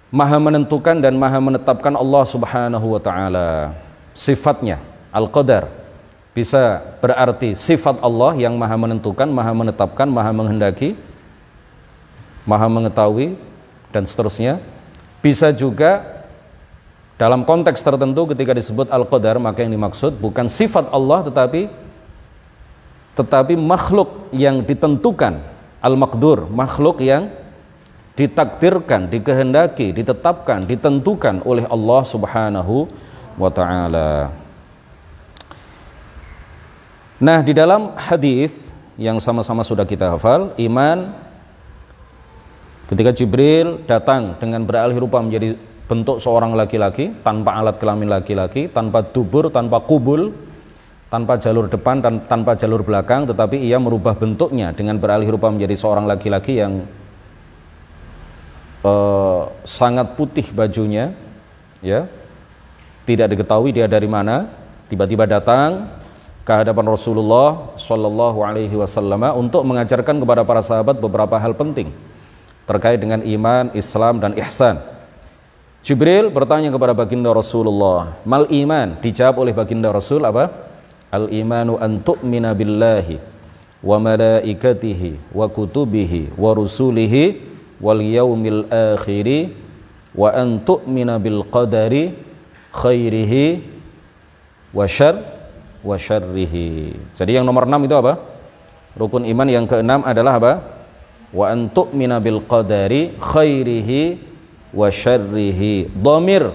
maha 0.09 0.41
menentukan 0.41 0.97
dan 0.97 1.13
maha 1.13 1.37
menetapkan 1.37 1.93
Allah 1.93 2.25
Subhanahu 2.25 2.97
wa 2.97 3.01
taala. 3.01 3.77
Sifatnya 4.17 4.81
al-qadar 5.13 5.69
bisa 6.33 6.81
berarti 6.97 7.53
sifat 7.53 8.01
Allah 8.01 8.33
yang 8.41 8.57
maha 8.57 8.73
menentukan, 8.73 9.29
maha 9.29 9.53
menetapkan, 9.53 10.09
maha 10.09 10.33
menghendaki, 10.33 10.97
maha 12.41 12.65
mengetahui 12.65 13.37
dan 13.93 14.09
seterusnya. 14.09 14.57
Bisa 15.21 15.53
juga 15.53 16.01
dalam 17.21 17.45
konteks 17.45 17.85
tertentu 17.85 18.33
ketika 18.33 18.57
disebut 18.57 18.89
al-qadar 18.89 19.37
maka 19.37 19.61
yang 19.61 19.77
dimaksud 19.77 20.17
bukan 20.17 20.49
sifat 20.49 20.89
Allah 20.89 21.21
tetapi 21.21 21.69
tetapi 23.13 23.53
makhluk 23.53 24.33
yang 24.33 24.65
ditentukan 24.65 25.52
al-maqdur, 25.83 26.47
makhluk 26.47 27.03
yang 27.03 27.27
ditakdirkan, 28.15 29.11
dikehendaki, 29.11 29.91
ditetapkan, 29.91 30.63
ditentukan 30.63 31.43
oleh 31.43 31.67
Allah 31.67 32.01
Subhanahu 32.07 32.87
wa 33.35 33.49
taala. 33.51 34.31
Nah, 37.19 37.39
di 37.43 37.51
dalam 37.51 37.91
hadis 37.99 38.71
yang 38.95 39.17
sama-sama 39.17 39.65
sudah 39.65 39.83
kita 39.83 40.15
hafal, 40.15 40.55
iman 40.55 41.11
ketika 42.87 43.11
Jibril 43.11 43.81
datang 43.89 44.37
dengan 44.37 44.63
beralih 44.63 45.01
rupa 45.01 45.19
menjadi 45.19 45.57
bentuk 45.89 46.21
seorang 46.21 46.53
laki-laki 46.53 47.11
tanpa 47.25 47.59
alat 47.59 47.75
kelamin 47.81 48.07
laki-laki, 48.07 48.69
tanpa 48.69 49.01
dubur, 49.03 49.49
tanpa 49.49 49.81
kubul, 49.81 50.31
tanpa 51.13 51.37
jalur 51.37 51.69
depan 51.69 52.01
dan 52.01 52.25
tanpa 52.25 52.57
jalur 52.57 52.81
belakang, 52.81 53.29
tetapi 53.29 53.61
ia 53.61 53.77
merubah 53.77 54.17
bentuknya 54.17 54.73
dengan 54.73 54.97
beralih 54.97 55.29
rupa 55.37 55.53
menjadi 55.53 55.77
seorang 55.77 56.09
laki-laki 56.09 56.57
yang 56.57 56.89
uh, 58.81 59.45
sangat 59.61 60.17
putih 60.17 60.49
bajunya, 60.57 61.13
ya, 61.85 62.09
tidak 63.05 63.29
diketahui 63.37 63.69
dia 63.69 63.85
dari 63.85 64.09
mana, 64.09 64.49
tiba-tiba 64.89 65.29
datang 65.29 65.85
ke 66.41 66.49
hadapan 66.49 66.97
Rasulullah 66.97 67.77
Shallallahu 67.77 68.41
Alaihi 68.41 68.73
Wasallam 68.73 69.37
untuk 69.37 69.61
mengajarkan 69.69 70.17
kepada 70.17 70.41
para 70.41 70.65
sahabat 70.65 70.97
beberapa 70.97 71.37
hal 71.37 71.53
penting 71.53 71.93
terkait 72.65 72.97
dengan 72.97 73.21
iman, 73.21 73.69
Islam 73.77 74.17
dan 74.17 74.33
ihsan. 74.41 74.81
Jibril 75.85 76.33
bertanya 76.33 76.73
kepada 76.73 76.97
baginda 76.97 77.29
Rasulullah, 77.29 78.17
"Mal 78.25 78.49
iman?" 78.49 78.97
Dijawab 78.97 79.45
oleh 79.45 79.53
baginda 79.53 79.93
Rasul 79.93 80.25
apa? 80.25 80.72
Al 81.13 81.29
imanu 81.29 81.77
an 81.77 82.01
tu'mina 82.01 82.57
billahi 82.57 83.21
wa 83.85 84.01
malaikatihi 84.01 85.29
wa 85.29 85.45
kutubihi 85.45 86.33
wa 86.33 86.57
rusulihi 86.57 87.37
wal 87.77 88.01
yaumil 88.01 88.65
akhiri 88.73 89.53
wa 90.17 90.33
an 90.33 90.57
tu'mina 90.65 91.21
bil 91.21 91.45
qadari 91.45 92.17
khairihi 92.73 93.61
wa 94.73 94.89
syar 94.89 95.21
wa 95.85 95.99
syarrihi. 95.99 96.95
Jadi 97.13 97.37
yang 97.37 97.45
nomor 97.45 97.69
6 97.69 97.85
itu 97.85 97.93
apa? 97.93 98.17
Rukun 98.97 99.27
iman 99.29 99.47
yang 99.51 99.65
keenam 99.69 100.01
adalah 100.01 100.41
apa? 100.41 100.53
Wa 101.29 101.53
an 101.53 101.69
tu'mina 101.69 102.17
bil 102.23 102.41
qadari 102.41 103.13
khairihi 103.21 104.17
wa 104.73 104.89
syarrihi. 104.89 105.91
Dhamir 105.93 106.49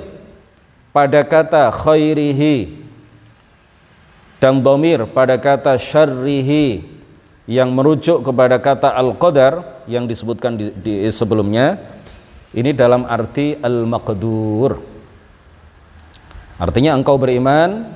pada 0.91 1.23
kata 1.23 1.71
khairihi 1.71 2.78
dan 4.39 4.63
domir 4.63 5.03
pada 5.11 5.35
kata 5.39 5.75
syarrihi 5.75 6.83
yang 7.49 7.75
merujuk 7.75 8.23
kepada 8.23 8.61
kata 8.63 8.95
al-qadar 8.95 9.83
yang 9.91 10.07
disebutkan 10.07 10.55
di, 10.55 10.71
di 10.79 10.95
sebelumnya. 11.11 11.79
Ini 12.49 12.73
dalam 12.73 13.05
arti 13.05 13.61
al-maqdur. 13.61 14.81
Artinya 16.57 16.97
engkau 16.97 17.21
beriman 17.21 17.87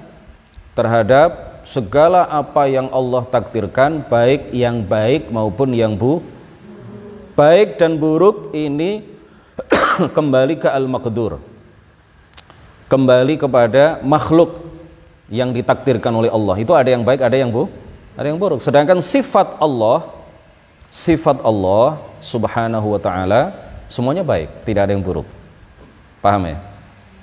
terhadap 0.77 1.63
segala 1.65 2.27
apa 2.29 2.69
yang 2.69 2.91
Allah 2.93 3.23
takdirkan 3.27 4.03
baik 4.07 4.51
yang 4.51 4.83
baik 4.83 5.31
maupun 5.31 5.73
yang 5.73 5.95
bu 5.95 6.21
baik 7.33 7.81
dan 7.81 7.97
buruk 7.97 8.53
ini 8.53 9.03
kembali 10.17 10.61
ke 10.61 10.69
al-maqdur. 10.69 11.41
Kembali 12.93 13.41
kepada 13.41 14.05
makhluk 14.05 14.62
yang 15.33 15.49
ditakdirkan 15.57 16.13
oleh 16.13 16.29
Allah. 16.29 16.61
Itu 16.61 16.77
ada 16.77 16.93
yang 16.93 17.01
baik 17.01 17.25
ada 17.25 17.33
yang 17.33 17.49
bu 17.49 17.73
ada 18.13 18.29
yang 18.29 18.37
buruk. 18.37 18.61
Sedangkan 18.61 19.01
sifat 19.01 19.57
Allah 19.57 20.05
sifat 20.93 21.41
Allah 21.41 21.97
subhanahu 22.21 22.93
wa 22.93 23.01
ta'ala 23.01 23.57
semuanya 23.89 24.21
baik 24.21 24.69
tidak 24.69 24.85
ada 24.87 24.93
yang 24.93 25.01
buruk. 25.01 25.25
Paham 26.21 26.53
ya? 26.53 26.61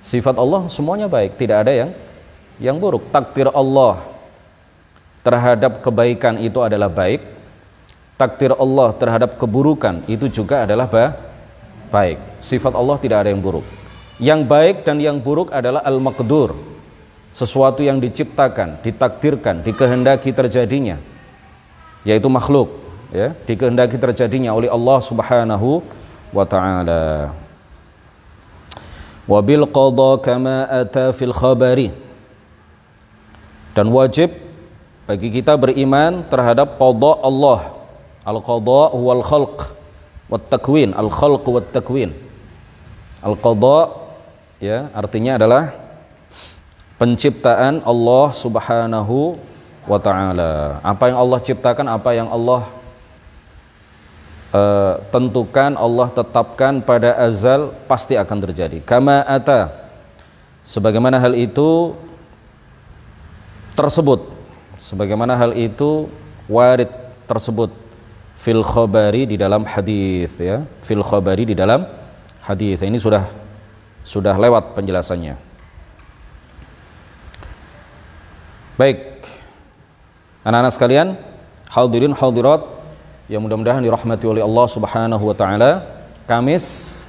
Sifat 0.02 0.34
Allah 0.42 0.66
semuanya 0.74 1.06
baik 1.06 1.38
tidak 1.38 1.62
ada 1.62 1.72
yang 1.86 1.90
yang 2.58 2.82
buruk. 2.82 3.14
Takdir 3.14 3.54
Allah 3.54 4.02
terhadap 5.22 5.86
kebaikan 5.86 6.42
itu 6.42 6.58
adalah 6.66 6.90
baik. 6.90 7.22
Takdir 8.18 8.58
Allah 8.58 8.90
terhadap 8.98 9.38
keburukan 9.38 10.02
itu 10.10 10.26
juga 10.28 10.66
adalah 10.66 10.90
ba 10.90 11.14
baik. 11.94 12.18
Sifat 12.42 12.74
Allah 12.74 12.98
tidak 12.98 13.22
ada 13.22 13.30
yang 13.30 13.40
buruk. 13.40 13.64
Yang 14.18 14.42
baik 14.50 14.78
dan 14.84 14.98
yang 14.98 15.22
buruk 15.22 15.54
adalah 15.54 15.80
al-maqdur 15.86 16.58
sesuatu 17.30 17.86
yang 17.86 18.02
diciptakan, 18.02 18.82
ditakdirkan, 18.82 19.62
dikehendaki 19.62 20.34
terjadinya 20.34 20.98
yaitu 22.08 22.32
makhluk 22.32 22.72
ya, 23.12 23.36
dikehendaki 23.44 24.00
terjadinya 24.00 24.56
oleh 24.56 24.72
Allah 24.72 25.00
Subhanahu 25.04 25.84
wa 26.32 26.46
taala. 26.48 27.34
Wabil 29.30 29.66
qada 29.70 30.12
kama 30.26 30.66
ata 30.66 31.14
fil 31.14 31.36
khabari. 31.36 31.94
Dan 33.78 33.94
wajib 33.94 34.34
bagi 35.06 35.30
kita 35.30 35.54
beriman 35.54 36.26
terhadap 36.26 36.82
qada 36.82 37.12
Allah. 37.22 37.60
Al-qada 38.26 38.82
wal 38.94 39.22
khalq 39.22 39.74
wat 40.30 40.50
takwin, 40.50 40.98
al-khalq 40.98 41.46
wat 41.46 41.70
takwin. 41.70 42.10
Al-qada 43.22 43.94
ya 44.58 44.90
artinya 44.98 45.38
adalah 45.38 45.78
penciptaan 47.00 47.80
Allah 47.88 48.26
Subhanahu 48.36 49.40
wa 49.88 49.98
taala. 49.98 50.84
Apa 50.84 51.10
yang 51.10 51.18
Allah 51.18 51.40
ciptakan, 51.40 51.88
apa 51.88 52.12
yang 52.12 52.28
Allah 52.28 52.68
uh, 54.52 55.00
tentukan, 55.10 55.74
Allah 55.80 56.08
tetapkan 56.12 56.84
pada 56.84 57.16
azal 57.18 57.74
pasti 57.88 58.20
akan 58.20 58.38
terjadi. 58.46 58.84
Kama 58.84 59.24
ata. 59.26 59.72
Sebagaimana 60.68 61.18
hal 61.18 61.34
itu 61.34 61.98
tersebut. 63.74 64.28
Sebagaimana 64.78 65.34
hal 65.34 65.58
itu 65.58 66.12
warid 66.46 66.92
tersebut 67.26 67.74
fil 68.38 68.62
khabari 68.62 69.26
di 69.26 69.40
dalam 69.40 69.66
hadis 69.66 70.36
ya. 70.38 70.68
Fil 70.86 71.02
khabari 71.02 71.48
di 71.48 71.56
dalam 71.58 71.88
hadis. 72.46 72.86
Ini 72.86 73.00
sudah 73.02 73.26
sudah 74.06 74.36
lewat 74.38 74.78
penjelasannya. 74.78 75.49
Baik, 78.80 79.28
anak-anak 80.48 80.72
sekalian, 80.72 81.20
hadirin 81.68 82.16
hadirat 82.16 82.64
yang 83.28 83.44
mudah-mudahan 83.44 83.84
dirahmati 83.84 84.24
oleh 84.24 84.40
Allah 84.40 84.68
Subhanahu 84.72 85.20
wa 85.20 85.36
taala. 85.36 85.84
Kamis 86.24 87.04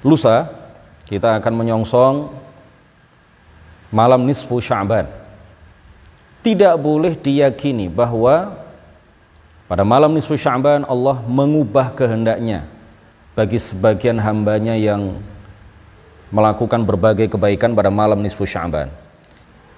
lusa 0.00 0.48
kita 1.04 1.36
akan 1.36 1.52
menyongsong 1.60 2.32
malam 3.92 4.24
nisfu 4.24 4.64
Sya'ban. 4.64 5.04
Tidak 6.40 6.72
boleh 6.80 7.20
diyakini 7.20 7.92
bahwa 7.92 8.56
pada 9.68 9.84
malam 9.84 10.16
nisfu 10.16 10.40
Sya'ban 10.40 10.88
Allah 10.88 11.20
mengubah 11.28 11.92
kehendaknya 11.92 12.64
bagi 13.36 13.60
sebagian 13.60 14.16
hambanya 14.16 14.72
yang 14.72 15.20
melakukan 16.32 16.80
berbagai 16.80 17.28
kebaikan 17.28 17.76
pada 17.76 17.92
malam 17.92 18.24
nisfu 18.24 18.48
Sya'ban. 18.48 19.01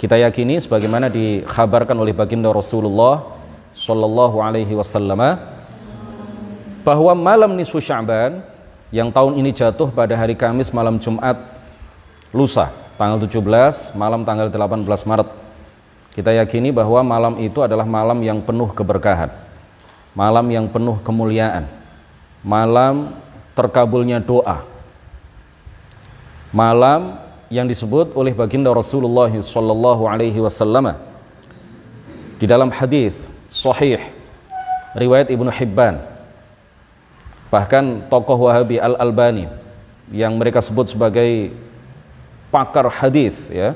Kita 0.04 0.20
yakini 0.20 0.60
sebagaimana 0.60 1.08
dikhabarkan 1.08 1.96
oleh 1.96 2.12
baginda 2.12 2.52
Rasulullah 2.52 3.24
sallallahu 3.72 4.36
alaihi 4.36 4.76
wasallam 4.76 5.40
bahwa 6.84 7.12
malam 7.16 7.56
nisfu 7.56 7.80
Sya'ban 7.80 8.44
yang 8.92 9.08
tahun 9.08 9.40
ini 9.40 9.48
jatuh 9.56 9.88
pada 9.88 10.12
hari 10.12 10.36
Kamis 10.36 10.68
malam 10.76 11.00
Jumat 11.00 11.40
lusa 12.36 12.68
tanggal 13.00 13.16
17 13.16 13.96
malam 13.96 14.28
tanggal 14.28 14.52
18 14.52 14.84
Maret. 14.84 15.28
Kita 16.12 16.36
yakini 16.36 16.68
bahwa 16.68 17.00
malam 17.00 17.40
itu 17.40 17.64
adalah 17.64 17.88
malam 17.88 18.20
yang 18.20 18.44
penuh 18.44 18.76
keberkahan. 18.76 19.32
Malam 20.12 20.52
yang 20.52 20.68
penuh 20.68 21.00
kemuliaan. 21.00 21.64
Malam 22.44 23.08
terkabulnya 23.56 24.20
doa. 24.20 24.68
Malam 26.52 27.23
yang 27.52 27.68
disebut 27.68 28.16
oleh 28.16 28.32
baginda 28.32 28.72
Rasulullah 28.72 29.28
sallallahu 29.28 30.08
alaihi 30.08 30.40
wasallam 30.40 30.96
di 32.40 32.46
dalam 32.48 32.68
hadis 32.72 33.28
sahih 33.52 34.00
riwayat 34.96 35.32
Ibnu 35.32 35.48
Hibban 35.48 36.00
bahkan 37.52 38.04
tokoh 38.10 38.50
Wahabi 38.50 38.82
Al 38.82 38.98
Albani 38.98 39.46
yang 40.10 40.34
mereka 40.36 40.58
sebut 40.60 40.90
sebagai 40.90 41.54
pakar 42.50 42.86
hadis 42.90 43.50
ya 43.50 43.74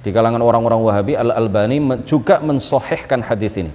di 0.00 0.10
kalangan 0.10 0.40
orang-orang 0.40 0.80
Wahabi 0.80 1.12
Al 1.16 1.32
Albani 1.34 1.78
juga 2.08 2.40
mensohihkan 2.40 3.20
hadis 3.20 3.56
ini. 3.60 3.72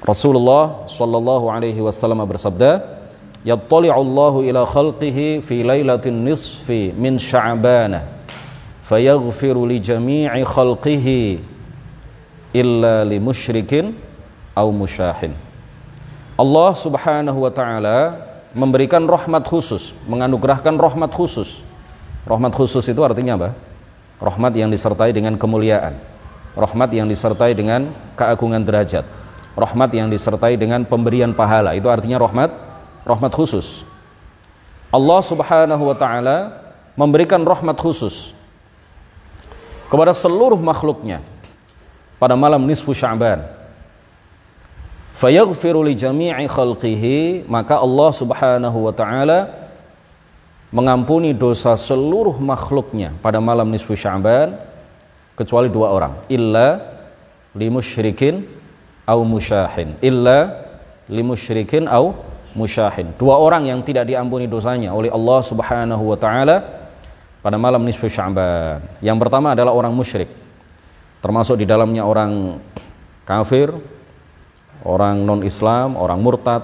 Rasulullah 0.00 0.88
Shallallahu 0.88 1.52
Alaihi 1.52 1.80
Wasallam 1.84 2.24
bersabda, 2.24 2.99
"Yattali'u 3.40 3.96
Allahu 3.96 4.44
ila 4.44 4.68
khalqihi 4.68 5.40
fi 5.40 5.64
lailatin 5.64 6.24
nisfi 6.24 6.92
min 6.92 7.16
Sya'ban, 7.16 8.04
fayaghfiru 8.84 9.64
li 9.64 9.80
jami'i 9.80 10.44
khalqihi 10.44 11.40
illa 12.52 13.06
li 13.08 13.16
musyrikin 13.16 13.96
au 14.52 14.68
musyahin." 14.68 15.32
Allah 16.40 16.72
Subhanahu 16.72 17.44
wa 17.44 17.52
taala 17.52 17.98
memberikan 18.56 19.04
rahmat 19.04 19.44
khusus, 19.44 19.92
menganugerahkan 20.08 20.76
rahmat 20.76 21.12
khusus. 21.12 21.60
Rahmat 22.24 22.52
khusus 22.52 22.84
itu 22.88 23.00
artinya 23.00 23.36
apa? 23.40 23.50
Rahmat 24.20 24.52
yang 24.52 24.68
disertai 24.68 25.16
dengan 25.16 25.36
kemuliaan. 25.40 25.96
Rahmat 26.52 26.92
yang 26.92 27.08
disertai 27.08 27.56
dengan 27.56 27.88
keagungan 28.16 28.60
derajat. 28.60 29.04
Rahmat 29.56 29.90
yang 29.96 30.12
disertai 30.12 30.60
dengan 30.60 30.84
pemberian 30.84 31.32
pahala. 31.32 31.72
Itu 31.72 31.88
artinya 31.88 32.20
rahmat 32.20 32.69
rahmat 33.10 33.34
khusus. 33.34 33.82
Allah 34.90 35.20
Subhanahu 35.22 35.82
wa 35.90 35.96
taala 35.98 36.38
memberikan 36.94 37.42
rahmat 37.42 37.78
khusus 37.78 38.34
kepada 39.90 40.14
seluruh 40.14 40.58
makhluknya 40.58 41.22
pada 42.22 42.38
malam 42.38 42.62
nisfu 42.66 42.94
Sya'ban. 42.94 43.42
Fayaghfiru 45.14 45.82
li 45.82 45.98
jami'i 45.98 46.46
khalqihi 46.46 47.46
maka 47.50 47.82
Allah 47.82 48.10
Subhanahu 48.14 48.78
wa 48.86 48.92
taala 48.94 49.50
mengampuni 50.70 51.34
dosa 51.34 51.74
seluruh 51.74 52.38
makhluknya 52.38 53.10
pada 53.18 53.42
malam 53.42 53.66
nisfu 53.70 53.98
Sya'ban 53.98 54.54
kecuali 55.34 55.66
dua 55.66 55.90
orang. 55.90 56.14
Illa 56.30 56.78
li 57.54 57.66
musyrikin 57.66 58.46
au 59.06 59.26
musyahin. 59.26 59.98
Illa 59.98 60.66
li 61.10 61.22
musyrikin 61.26 61.90
au 61.90 62.14
musyahin. 62.54 63.14
Dua 63.16 63.38
orang 63.38 63.66
yang 63.68 63.80
tidak 63.84 64.06
diampuni 64.06 64.50
dosanya 64.50 64.94
oleh 64.94 65.10
Allah 65.10 65.40
Subhanahu 65.42 66.02
wa 66.10 66.18
taala 66.18 66.56
pada 67.40 67.56
malam 67.56 67.82
nisfu 67.82 68.06
Sya'ban. 68.06 68.82
Yang 69.00 69.18
pertama 69.22 69.54
adalah 69.56 69.72
orang 69.72 69.94
musyrik. 69.94 70.28
Termasuk 71.20 71.60
di 71.60 71.66
dalamnya 71.68 72.04
orang 72.04 72.56
kafir 73.28 73.72
orang 74.84 75.24
non-Islam, 75.24 75.96
orang 75.96 76.18
murtad, 76.20 76.62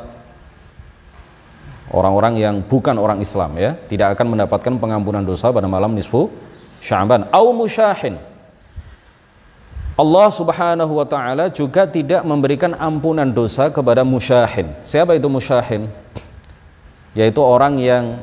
orang-orang 1.93 2.41
yang 2.41 2.57
bukan 2.65 2.97
orang 2.97 3.21
Islam 3.21 3.57
ya, 3.61 3.77
tidak 3.89 4.17
akan 4.17 4.37
mendapatkan 4.37 4.73
pengampunan 4.81 5.25
dosa 5.25 5.53
pada 5.53 5.69
malam 5.69 5.93
nisfu 5.93 6.33
Sya'ban. 6.81 7.29
Au 7.33 7.53
musyahin. 7.53 8.17
Allah 9.97 10.29
Subhanahu 10.29 10.93
wa 11.01 11.09
taala 11.09 11.49
juga 11.49 11.89
tidak 11.89 12.21
memberikan 12.21 12.77
ampunan 12.77 13.25
dosa 13.25 13.73
kepada 13.73 14.05
musyahin. 14.05 14.69
Siapa 14.85 15.17
itu 15.17 15.25
musyahin? 15.33 15.89
Yaitu 17.17 17.41
orang 17.41 17.81
yang 17.81 18.21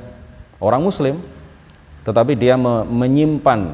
orang 0.62 0.86
muslim 0.86 1.18
tetapi 2.06 2.38
dia 2.38 2.54
menyimpan 2.62 3.74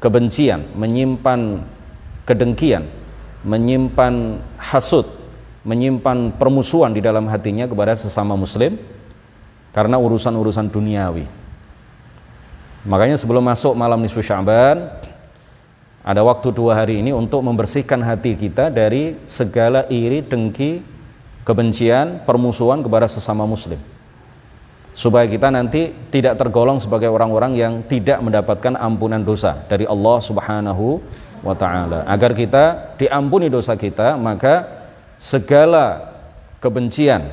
kebencian, 0.00 0.64
menyimpan 0.72 1.60
kedengkian, 2.24 2.88
menyimpan 3.44 4.40
hasut, 4.56 5.04
menyimpan 5.68 6.32
permusuhan 6.40 6.96
di 6.96 7.04
dalam 7.04 7.28
hatinya 7.28 7.68
kepada 7.68 7.92
sesama 7.92 8.40
muslim 8.40 8.80
karena 9.76 10.00
urusan-urusan 10.00 10.72
duniawi. 10.72 11.28
Makanya 12.88 13.20
sebelum 13.20 13.44
masuk 13.46 13.76
malam 13.76 14.00
nisfu 14.00 14.24
Sya'ban 14.24 15.11
ada 16.02 16.18
waktu 16.26 16.50
dua 16.50 16.82
hari 16.82 16.98
ini 16.98 17.14
untuk 17.14 17.46
membersihkan 17.46 18.02
hati 18.02 18.34
kita 18.34 18.74
dari 18.74 19.14
segala 19.22 19.86
iri, 19.86 20.18
dengki, 20.18 20.82
kebencian, 21.46 22.26
permusuhan 22.26 22.82
kepada 22.82 23.06
sesama 23.06 23.46
muslim. 23.46 23.78
Supaya 24.92 25.24
kita 25.30 25.48
nanti 25.48 25.94
tidak 26.10 26.42
tergolong 26.42 26.82
sebagai 26.82 27.06
orang-orang 27.06 27.54
yang 27.54 27.72
tidak 27.86 28.18
mendapatkan 28.18 28.74
ampunan 28.76 29.22
dosa 29.22 29.62
dari 29.70 29.86
Allah 29.86 30.18
Subhanahu 30.18 30.98
wa 31.40 31.54
taala. 31.54 32.02
Agar 32.10 32.34
kita 32.34 32.94
diampuni 32.98 33.46
dosa 33.46 33.78
kita, 33.78 34.18
maka 34.18 34.66
segala 35.22 36.12
kebencian, 36.58 37.30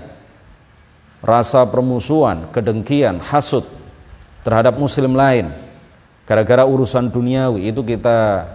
rasa 1.26 1.66
permusuhan, 1.66 2.48
kedengkian, 2.54 3.18
hasut 3.18 3.66
terhadap 4.46 4.78
muslim 4.78 5.18
lain 5.18 5.52
gara-gara 6.30 6.62
urusan 6.62 7.10
duniawi 7.10 7.74
itu 7.74 7.82
kita 7.82 8.46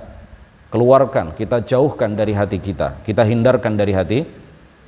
keluarkan, 0.75 1.39
kita 1.39 1.63
jauhkan 1.63 2.19
dari 2.19 2.35
hati 2.35 2.59
kita, 2.59 2.99
kita 3.07 3.23
hindarkan 3.23 3.79
dari 3.79 3.95
hati 3.95 4.27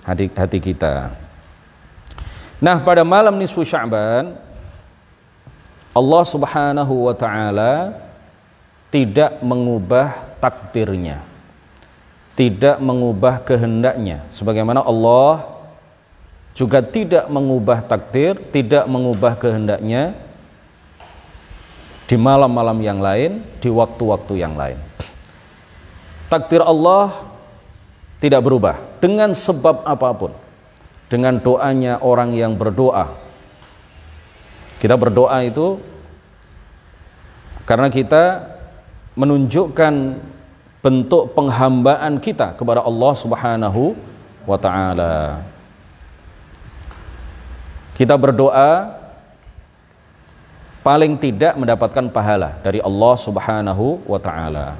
hati, 0.02 0.26
hati 0.34 0.58
kita. 0.58 1.14
Nah, 2.58 2.82
pada 2.82 3.06
malam 3.06 3.38
nisfu 3.38 3.62
Sya'ban 3.62 4.34
Allah 5.94 6.22
Subhanahu 6.26 7.06
wa 7.06 7.14
taala 7.14 7.94
tidak 8.90 9.38
mengubah 9.46 10.10
takdirnya 10.42 11.22
tidak 12.36 12.76
mengubah 12.84 13.40
kehendaknya 13.40 14.20
sebagaimana 14.28 14.84
Allah 14.84 15.56
juga 16.56 16.80
tidak 16.80 17.28
mengubah 17.28 17.84
takdir, 17.84 18.36
tidak 18.52 18.88
mengubah 18.88 19.36
kehendaknya 19.36 20.16
di 22.08 22.16
malam-malam 22.16 22.80
yang 22.80 22.96
lain, 22.96 23.44
di 23.60 23.68
waktu-waktu 23.68 24.40
yang 24.40 24.56
lain. 24.56 24.80
Takdir 26.26 26.62
Allah 26.62 27.14
tidak 28.18 28.42
berubah 28.42 28.74
dengan 28.98 29.30
sebab 29.30 29.86
apa 29.86 30.10
pun. 30.16 30.32
Dengan 31.06 31.38
doanya 31.38 32.02
orang 32.02 32.34
yang 32.34 32.58
berdoa. 32.58 33.06
Kita 34.82 34.98
berdoa 34.98 35.38
itu 35.46 35.78
karena 37.62 37.86
kita 37.86 38.42
menunjukkan 39.14 39.94
bentuk 40.82 41.34
penghambaan 41.34 42.18
kita 42.22 42.54
kepada 42.58 42.82
Allah 42.82 43.12
Subhanahu 43.14 43.94
wa 44.46 44.58
taala. 44.58 45.42
Kita 47.98 48.14
berdoa 48.14 48.94
paling 50.86 51.18
tidak 51.18 51.58
mendapatkan 51.58 52.06
pahala 52.12 52.54
dari 52.62 52.78
Allah 52.78 53.14
Subhanahu 53.18 54.06
wa 54.06 54.20
taala. 54.22 54.78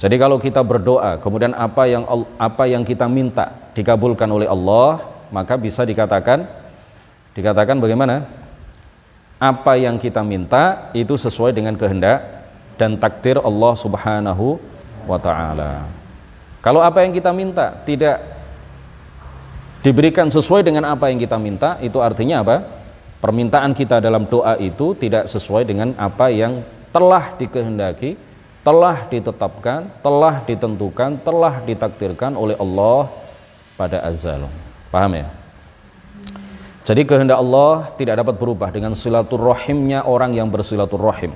Jadi 0.00 0.16
kalau 0.18 0.40
kita 0.40 0.60
berdoa, 0.64 1.20
kemudian 1.20 1.54
apa 1.54 1.86
yang 1.86 2.04
apa 2.38 2.64
yang 2.66 2.82
kita 2.82 3.06
minta 3.06 3.52
dikabulkan 3.76 4.26
oleh 4.26 4.48
Allah, 4.50 5.02
maka 5.30 5.54
bisa 5.56 5.86
dikatakan 5.86 6.44
dikatakan 7.32 7.80
bagaimana? 7.80 8.24
Apa 9.42 9.74
yang 9.74 9.98
kita 9.98 10.22
minta 10.22 10.90
itu 10.94 11.18
sesuai 11.18 11.50
dengan 11.50 11.74
kehendak 11.74 12.22
dan 12.78 12.94
takdir 12.98 13.38
Allah 13.42 13.74
Subhanahu 13.74 14.58
wa 15.06 15.18
taala. 15.18 15.86
Kalau 16.62 16.78
apa 16.78 17.02
yang 17.02 17.10
kita 17.10 17.34
minta 17.34 17.74
tidak 17.82 18.22
diberikan 19.82 20.30
sesuai 20.30 20.62
dengan 20.62 20.86
apa 20.94 21.10
yang 21.10 21.18
kita 21.18 21.34
minta, 21.42 21.74
itu 21.82 21.98
artinya 21.98 22.46
apa? 22.46 22.62
Permintaan 23.18 23.74
kita 23.74 23.98
dalam 23.98 24.26
doa 24.30 24.54
itu 24.58 24.94
tidak 24.94 25.26
sesuai 25.26 25.66
dengan 25.66 25.94
apa 25.98 26.30
yang 26.30 26.62
telah 26.94 27.34
dikehendaki, 27.34 28.14
telah 28.62 29.06
ditetapkan, 29.10 29.90
telah 30.02 30.38
ditentukan, 30.46 31.18
telah 31.22 31.54
ditakdirkan 31.66 32.38
oleh 32.38 32.54
Allah 32.58 33.10
pada 33.74 33.98
azal. 34.06 34.46
Paham 34.94 35.18
ya? 35.18 35.26
Jadi 36.82 37.06
kehendak 37.06 37.38
Allah 37.38 37.90
tidak 37.94 38.18
dapat 38.22 38.34
berubah 38.38 38.74
dengan 38.74 38.94
silaturahimnya 38.94 40.02
orang 40.02 40.34
yang 40.34 40.50
bersilaturahim 40.50 41.30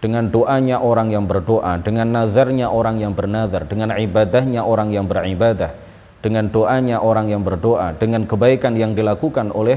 dengan 0.00 0.32
doanya 0.32 0.80
orang 0.80 1.12
yang 1.12 1.28
berdoa, 1.28 1.76
dengan 1.84 2.08
nazarnya 2.08 2.72
orang 2.72 2.96
yang 2.96 3.12
bernazar, 3.12 3.68
dengan 3.68 3.92
ibadahnya 3.92 4.64
orang 4.64 4.88
yang 4.88 5.04
beribadah, 5.04 5.76
dengan 6.24 6.48
doanya 6.48 7.04
orang 7.04 7.28
yang 7.28 7.44
berdoa, 7.44 7.92
dengan 7.92 8.24
kebaikan 8.24 8.72
yang 8.80 8.96
dilakukan 8.96 9.52
oleh 9.52 9.76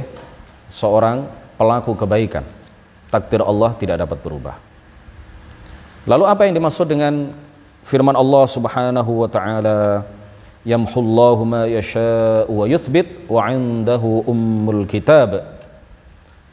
seorang 0.72 1.28
pelaku 1.60 2.00
kebaikan. 2.00 2.48
Takdir 3.12 3.44
Allah 3.44 3.76
tidak 3.76 4.00
dapat 4.00 4.18
berubah. 4.24 4.73
Lalu 6.04 6.24
apa 6.28 6.42
yang 6.44 6.54
dimaksud 6.60 6.88
dengan 6.88 7.32
firman 7.88 8.16
Allah 8.16 8.44
Subhanahu 8.48 9.12
wa 9.24 9.28
taala 9.32 10.04
yamhullahu 10.68 11.42
ma 11.48 11.64
yasha'u 11.68 12.52
wa 12.52 12.66
yuthbit 12.68 13.28
wa 13.28 13.48
'indahu 13.48 14.28
ummul 14.28 14.84
kitab. 14.88 15.40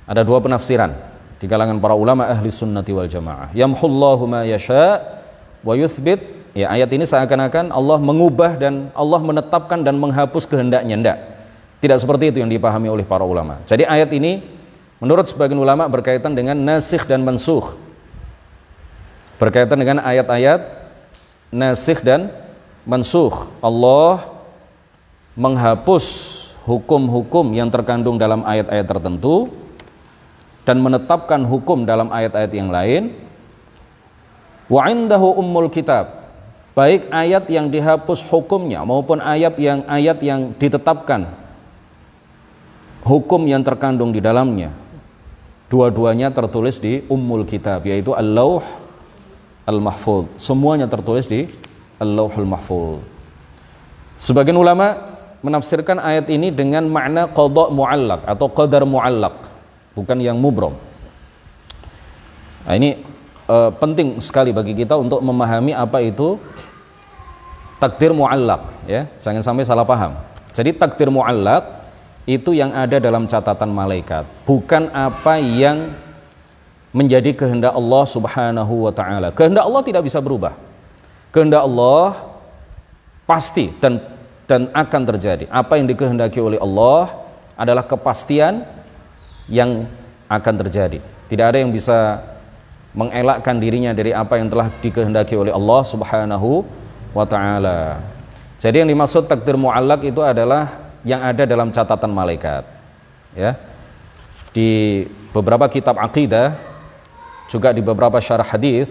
Ada 0.07 0.23
dua 0.23 0.39
penafsiran 0.43 0.95
di 1.39 1.47
kalangan 1.51 1.79
para 1.79 1.95
ulama 1.99 2.27
ahli 2.27 2.51
sunnati 2.51 2.95
wal 2.95 3.11
jamaah. 3.11 3.51
Yamhullahu 3.55 4.27
ma 4.31 4.43
yasha' 4.47 5.23
wa 5.67 5.75
yuthbit 5.75 6.41
Ya, 6.51 6.67
ayat 6.67 6.91
ini 6.91 7.07
seakan-akan 7.07 7.71
Allah 7.71 7.99
mengubah 8.03 8.59
dan 8.59 8.91
Allah 8.91 9.23
menetapkan 9.23 9.87
dan 9.87 9.95
menghapus 10.03 10.51
kehendaknya. 10.51 10.99
Tidak. 10.99 11.19
Tidak 11.81 11.99
seperti 12.03 12.35
itu 12.35 12.39
yang 12.43 12.51
dipahami 12.51 12.91
oleh 12.91 13.07
para 13.07 13.23
ulama. 13.23 13.63
Jadi 13.71 13.87
ayat 13.87 14.11
ini 14.11 14.43
menurut 14.99 15.31
sebagian 15.31 15.57
ulama 15.57 15.87
berkaitan 15.87 16.35
dengan 16.35 16.59
nasikh 16.59 17.07
dan 17.07 17.23
mansuh. 17.23 17.79
Berkaitan 19.41 19.81
dengan 19.81 20.05
ayat-ayat 20.05 20.61
nasikh 21.49 22.05
dan 22.05 22.29
mansuh. 22.85 23.49
Allah 23.65 24.29
menghapus 25.33 26.05
hukum-hukum 26.69 27.49
yang 27.57 27.73
terkandung 27.73 28.21
dalam 28.21 28.45
ayat-ayat 28.45 28.85
tertentu 28.85 29.49
dan 30.69 30.77
menetapkan 30.85 31.41
hukum 31.41 31.89
dalam 31.89 32.13
ayat-ayat 32.13 32.53
yang 32.53 32.69
lain. 32.69 33.17
Wa 34.69 34.93
indahu 34.93 35.41
ummul 35.41 35.73
kitab 35.73 36.21
baik 36.81 37.11
ayat 37.11 37.45
yang 37.51 37.67
dihapus 37.67 38.23
hukumnya 38.31 38.87
maupun 38.87 39.19
ayat 39.19 39.59
yang 39.59 39.83
ayat 39.91 40.23
yang 40.23 40.55
ditetapkan 40.55 41.27
hukum 43.03 43.43
yang 43.45 43.61
terkandung 43.67 44.15
di 44.15 44.23
dalamnya 44.23 44.71
dua-duanya 45.67 46.31
tertulis 46.31 46.79
di 46.79 47.03
ummul 47.11 47.43
kitab 47.43 47.83
yaitu 47.85 48.15
al-lauh 48.15 48.63
al-mahfud 49.71 50.27
semuanya 50.35 50.91
tertulis 50.91 51.31
di 51.31 51.47
al-lauhul 52.03 52.49
mahfud 52.51 52.99
sebagian 54.19 54.59
ulama 54.59 55.11
menafsirkan 55.41 55.97
ayat 56.01 56.29
ini 56.29 56.53
dengan 56.53 56.85
makna 56.91 57.31
qada 57.31 57.73
muallak 57.73 58.21
atau 58.29 58.47
qadar 58.53 58.85
muallak 58.85 59.49
bukan 59.97 60.19
yang 60.21 60.37
mubrom. 60.37 60.77
Nah, 62.69 62.75
ini 62.77 63.01
uh, 63.49 63.73
penting 63.73 64.21
sekali 64.21 64.53
bagi 64.53 64.77
kita 64.77 65.01
untuk 65.01 65.25
memahami 65.25 65.73
apa 65.73 66.05
itu 66.05 66.37
takdir 67.81 68.13
muallak 68.13 68.69
ya. 68.85 69.09
Jangan 69.17 69.41
sampai 69.41 69.65
salah 69.65 69.89
paham. 69.89 70.13
Jadi 70.53 70.77
takdir 70.77 71.09
muallak 71.09 71.81
itu 72.29 72.53
yang 72.53 72.77
ada 72.77 73.01
dalam 73.01 73.25
catatan 73.25 73.73
malaikat 73.73 74.29
bukan 74.45 74.93
apa 74.93 75.41
yang 75.41 75.89
menjadi 76.91 77.31
kehendak 77.35 77.73
Allah 77.75 78.05
Subhanahu 78.05 78.75
wa 78.87 78.93
taala 78.95 79.29
kehendak 79.31 79.65
Allah 79.67 79.83
tidak 79.87 80.03
bisa 80.07 80.19
berubah 80.19 80.55
kehendak 81.31 81.63
Allah 81.63 82.19
pasti 83.25 83.71
dan 83.79 84.03
dan 84.51 84.67
akan 84.75 85.03
terjadi 85.15 85.47
apa 85.47 85.79
yang 85.79 85.87
dikehendaki 85.87 86.43
oleh 86.43 86.59
Allah 86.59 87.15
adalah 87.55 87.87
kepastian 87.87 88.67
yang 89.47 89.87
akan 90.27 90.55
terjadi 90.67 90.99
tidak 91.31 91.47
ada 91.55 91.59
yang 91.63 91.71
bisa 91.71 92.19
mengelakkan 92.91 93.55
dirinya 93.63 93.95
dari 93.95 94.11
apa 94.11 94.35
yang 94.43 94.51
telah 94.51 94.67
dikehendaki 94.83 95.39
oleh 95.39 95.55
Allah 95.55 95.81
Subhanahu 95.87 96.67
wa 97.15 97.23
taala. 97.27 98.03
Jadi 98.59 98.83
yang 98.83 98.91
dimaksud 98.91 99.31
takdir 99.31 99.55
muallak 99.55 100.05
itu 100.05 100.21
adalah 100.21 100.91
yang 101.07 101.23
ada 101.23 101.47
dalam 101.47 101.71
catatan 101.71 102.11
malaikat. 102.11 102.67
Ya. 103.33 103.55
Di 104.51 105.07
beberapa 105.31 105.71
kitab 105.71 106.03
akidah 106.03 106.59
juga 107.51 107.75
di 107.75 107.83
beberapa 107.83 108.23
syarah 108.23 108.47
hadis 108.47 108.87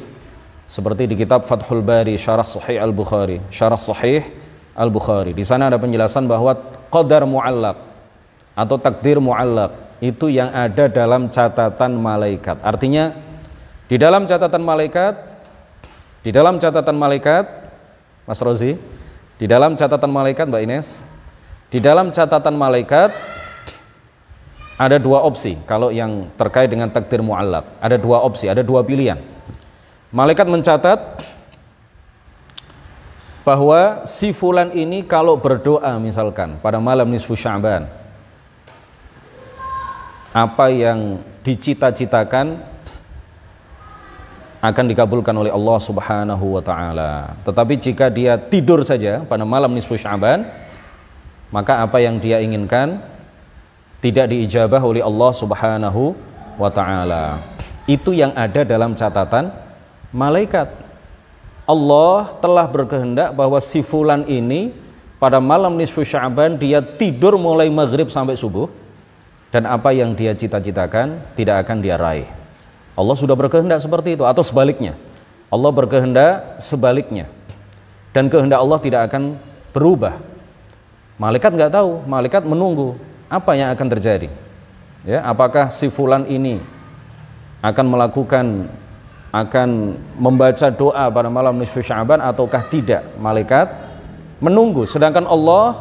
seperti 0.68 1.08
di 1.08 1.16
kitab 1.16 1.48
Fathul 1.48 1.80
Bari 1.80 2.20
Syarah 2.20 2.44
Sahih 2.44 2.78
Al-Bukhari, 2.84 3.40
Syarah 3.48 3.80
Sahih 3.80 4.28
Al-Bukhari. 4.76 5.32
Di 5.32 5.48
sana 5.48 5.72
ada 5.72 5.80
penjelasan 5.80 6.28
bahwa 6.28 6.60
qadar 6.92 7.24
muallak 7.24 7.80
atau 8.54 8.76
takdir 8.76 9.24
muallak 9.24 9.72
itu 10.04 10.28
yang 10.28 10.52
ada 10.52 10.92
dalam 10.92 11.32
catatan 11.32 11.96
malaikat. 11.96 12.60
Artinya 12.60 13.16
di 13.88 13.96
dalam 13.96 14.28
catatan 14.28 14.60
malaikat 14.60 15.16
di 16.20 16.36
dalam 16.36 16.60
catatan 16.60 17.00
malaikat 17.00 17.48
Mas 18.28 18.44
Rozi, 18.44 18.76
di 19.40 19.48
dalam 19.48 19.80
catatan 19.80 20.12
malaikat 20.12 20.46
Mbak 20.52 20.62
Ines, 20.68 21.08
di 21.72 21.80
dalam 21.80 22.12
catatan 22.12 22.54
malaikat 22.60 23.10
ada 24.80 24.96
dua 24.96 25.28
opsi 25.28 25.60
kalau 25.68 25.92
yang 25.92 26.32
terkait 26.40 26.72
dengan 26.72 26.88
takdir 26.88 27.20
muallak. 27.20 27.68
Ada 27.84 28.00
dua 28.00 28.24
opsi, 28.24 28.48
ada 28.48 28.64
dua 28.64 28.80
pilihan. 28.80 29.20
Malaikat 30.16 30.48
mencatat 30.48 31.20
bahwa 33.44 34.08
si 34.08 34.32
fulan 34.32 34.72
ini 34.72 35.04
kalau 35.04 35.36
berdoa 35.36 36.00
misalkan 36.00 36.56
pada 36.64 36.80
malam 36.80 37.12
nisfu 37.12 37.36
Sya'ban 37.36 37.92
apa 40.32 40.70
yang 40.70 41.20
dicita-citakan 41.42 42.62
akan 44.60 44.86
dikabulkan 44.92 45.34
oleh 45.34 45.52
Allah 45.52 45.78
Subhanahu 45.82 46.60
wa 46.60 46.64
taala. 46.64 47.34
Tetapi 47.44 47.74
jika 47.80 48.08
dia 48.08 48.38
tidur 48.38 48.86
saja 48.86 49.26
pada 49.28 49.44
malam 49.44 49.72
nisfu 49.72 49.98
Sya'ban, 49.98 50.46
maka 51.50 51.82
apa 51.82 51.98
yang 52.00 52.22
dia 52.22 52.38
inginkan 52.44 53.02
tidak 54.00 54.32
diijabah 54.32 54.80
oleh 54.80 55.04
Allah 55.04 55.32
Subhanahu 55.36 56.16
wa 56.56 56.72
taala. 56.72 57.44
Itu 57.84 58.16
yang 58.16 58.32
ada 58.36 58.64
dalam 58.64 58.96
catatan 58.96 59.52
malaikat. 60.16 60.72
Allah 61.70 62.34
telah 62.42 62.66
berkehendak 62.66 63.30
bahwa 63.36 63.62
si 63.62 63.86
fulan 63.86 64.26
ini 64.26 64.74
pada 65.22 65.38
malam 65.38 65.78
nisfu 65.78 66.02
Sya'ban 66.02 66.58
dia 66.58 66.82
tidur 66.82 67.38
mulai 67.38 67.70
maghrib 67.70 68.10
sampai 68.10 68.34
subuh 68.34 68.72
dan 69.54 69.70
apa 69.70 69.94
yang 69.94 70.18
dia 70.18 70.34
cita-citakan 70.34 71.22
tidak 71.38 71.68
akan 71.68 71.78
dia 71.84 72.00
raih. 72.00 72.26
Allah 72.98 73.16
sudah 73.16 73.38
berkehendak 73.38 73.84
seperti 73.84 74.18
itu 74.18 74.26
atau 74.26 74.42
sebaliknya. 74.42 74.98
Allah 75.50 75.72
berkehendak 75.74 76.62
sebaliknya. 76.62 77.30
Dan 78.10 78.30
kehendak 78.30 78.60
Allah 78.62 78.80
tidak 78.82 79.02
akan 79.12 79.38
berubah. 79.70 80.18
Malaikat 81.22 81.54
nggak 81.54 81.74
tahu, 81.74 82.02
malaikat 82.10 82.42
menunggu 82.42 82.98
apa 83.30 83.52
yang 83.56 83.70
akan 83.72 83.88
terjadi. 83.94 84.28
Ya, 85.06 85.24
apakah 85.24 85.72
si 85.72 85.88
fulan 85.88 86.28
ini 86.28 86.60
akan 87.64 87.86
melakukan 87.88 88.68
akan 89.30 89.96
membaca 90.18 90.68
doa 90.74 91.06
pada 91.08 91.30
malam 91.30 91.56
nisfu 91.56 91.80
Sya'ban 91.80 92.20
ataukah 92.20 92.66
tidak? 92.68 93.06
Malaikat 93.22 93.72
menunggu 94.44 94.90
sedangkan 94.90 95.30
Allah 95.30 95.78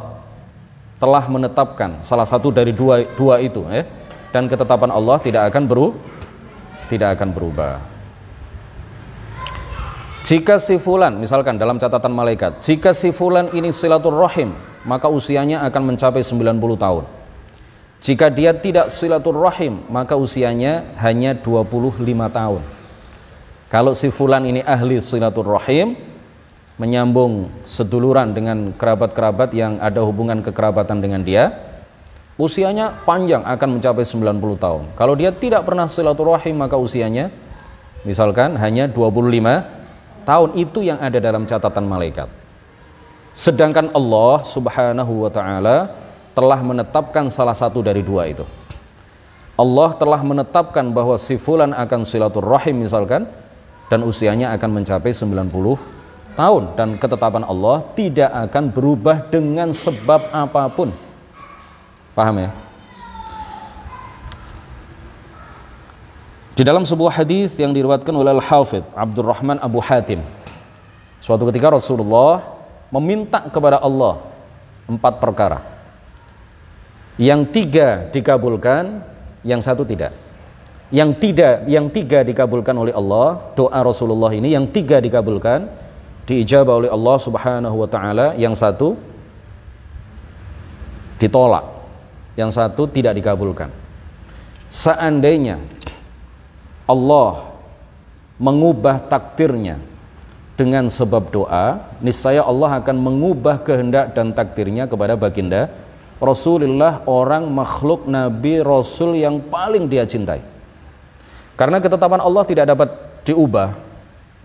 telah 1.00 1.24
menetapkan 1.26 1.98
salah 2.04 2.28
satu 2.28 2.52
dari 2.52 2.70
dua 2.70 3.02
dua 3.16 3.40
itu 3.42 3.64
ya. 3.72 3.82
Dan 4.28 4.44
ketetapan 4.44 4.92
Allah 4.92 5.16
tidak 5.24 5.48
akan 5.48 5.64
berubah 5.64 6.18
tidak 6.88 7.20
akan 7.20 7.28
berubah. 7.36 7.72
Jika 10.24 10.60
si 10.60 10.76
fulan, 10.76 11.16
misalkan 11.16 11.56
dalam 11.56 11.80
catatan 11.80 12.12
malaikat, 12.12 12.60
jika 12.60 12.92
si 12.92 13.16
fulan 13.16 13.48
ini 13.56 13.72
silaturrahim, 13.72 14.52
maka 14.84 15.08
usianya 15.08 15.64
akan 15.64 15.94
mencapai 15.94 16.20
90 16.20 16.76
tahun. 16.76 17.04
Jika 17.98 18.30
dia 18.30 18.54
tidak 18.54 18.94
silaturrahim, 18.94 19.82
maka 19.90 20.14
usianya 20.14 20.86
hanya 21.02 21.34
25 21.34 21.98
tahun. 22.30 22.62
Kalau 23.68 23.92
si 23.92 24.08
fulan 24.08 24.46
ini 24.46 24.62
ahli 24.62 25.02
silaturrahim, 25.02 25.98
menyambung 26.78 27.50
seduluran 27.66 28.30
dengan 28.30 28.70
kerabat-kerabat 28.72 29.50
yang 29.50 29.82
ada 29.82 29.98
hubungan 30.06 30.38
kekerabatan 30.40 31.02
dengan 31.02 31.26
dia, 31.26 31.52
usianya 32.38 32.94
panjang 33.02 33.42
akan 33.42 33.68
mencapai 33.76 34.06
90 34.06 34.62
tahun. 34.62 34.82
Kalau 34.94 35.18
dia 35.18 35.34
tidak 35.34 35.66
pernah 35.66 35.90
silaturahim 35.90 36.54
maka 36.54 36.78
usianya 36.78 37.34
misalkan 38.06 38.54
hanya 38.62 38.86
25 38.86 40.22
tahun 40.22 40.50
itu 40.54 40.86
yang 40.86 41.02
ada 41.02 41.18
dalam 41.18 41.44
catatan 41.44 41.82
malaikat. 41.82 42.30
Sedangkan 43.34 43.90
Allah 43.90 44.46
Subhanahu 44.46 45.26
wa 45.26 45.30
taala 45.34 45.90
telah 46.38 46.62
menetapkan 46.62 47.26
salah 47.34 47.58
satu 47.58 47.82
dari 47.82 48.06
dua 48.06 48.30
itu. 48.30 48.46
Allah 49.58 49.90
telah 49.98 50.22
menetapkan 50.22 50.86
bahwa 50.94 51.18
si 51.18 51.34
fulan 51.34 51.74
akan 51.74 52.06
silaturahim 52.06 52.86
misalkan 52.86 53.26
dan 53.90 54.06
usianya 54.06 54.54
akan 54.54 54.78
mencapai 54.78 55.10
90 55.10 55.34
tahun 56.38 56.62
dan 56.78 56.94
ketetapan 56.94 57.42
Allah 57.42 57.82
tidak 57.98 58.30
akan 58.30 58.70
berubah 58.70 59.26
dengan 59.26 59.74
sebab 59.74 60.30
apa 60.30 60.70
pun 60.70 60.94
Paham 62.14 62.34
ya? 62.38 62.50
Di 66.54 66.66
dalam 66.66 66.82
sebuah 66.82 67.22
hadis 67.22 67.54
yang 67.58 67.70
diriwayatkan 67.70 68.10
oleh 68.10 68.34
Al-Hafidh 68.34 68.86
Abdurrahman 68.94 69.62
Abu 69.62 69.78
Hatim. 69.78 70.18
Suatu 71.22 71.46
ketika 71.46 71.70
Rasulullah 71.70 72.42
meminta 72.90 73.42
kepada 73.46 73.78
Allah 73.78 74.18
empat 74.90 75.22
perkara. 75.22 75.77
Yang 77.18 77.40
tiga 77.50 78.06
dikabulkan, 78.14 79.02
yang 79.42 79.58
satu 79.58 79.82
tidak. 79.82 80.14
yang 80.88 81.12
tidak 81.12 81.68
yang 81.68 81.92
tiga 81.92 82.24
dikabulkan 82.24 82.72
oleh 82.72 82.96
Allah 82.96 83.52
doa 83.52 83.80
Rasulullah 83.84 84.32
ini 84.32 84.56
yang 84.56 84.64
tiga 84.64 85.04
dikabulkan 85.04 85.68
diijabah 86.24 86.84
oleh 86.84 86.90
Allah 86.92 87.16
Subhanahu 87.20 87.76
wa 87.84 87.88
taala 87.88 88.32
yang 88.40 88.56
satu 88.56 88.96
ditolak 91.20 91.64
yang 92.40 92.48
satu 92.48 92.88
tidak 92.88 93.20
dikabulkan 93.20 93.68
seandainya 94.72 95.60
Allah 96.88 97.52
mengubah 98.40 98.96
takdirnya 99.12 99.76
dengan 100.56 100.88
sebab 100.88 101.28
doa 101.28 101.84
niscaya 102.00 102.40
Allah 102.40 102.80
akan 102.80 102.96
mengubah 102.96 103.60
kehendak 103.60 104.16
dan 104.16 104.32
takdirnya 104.32 104.88
kepada 104.88 105.20
baginda 105.20 105.68
Rasulullah 106.18 107.06
orang 107.06 107.46
makhluk 107.46 108.10
nabi 108.10 108.58
rasul 108.58 109.14
yang 109.14 109.38
paling 109.38 109.86
dia 109.86 110.02
cintai 110.02 110.42
karena 111.58 111.82
ketetapan 111.82 112.22
Allah 112.22 112.46
tidak 112.46 112.70
dapat 112.70 112.88
diubah, 113.26 113.74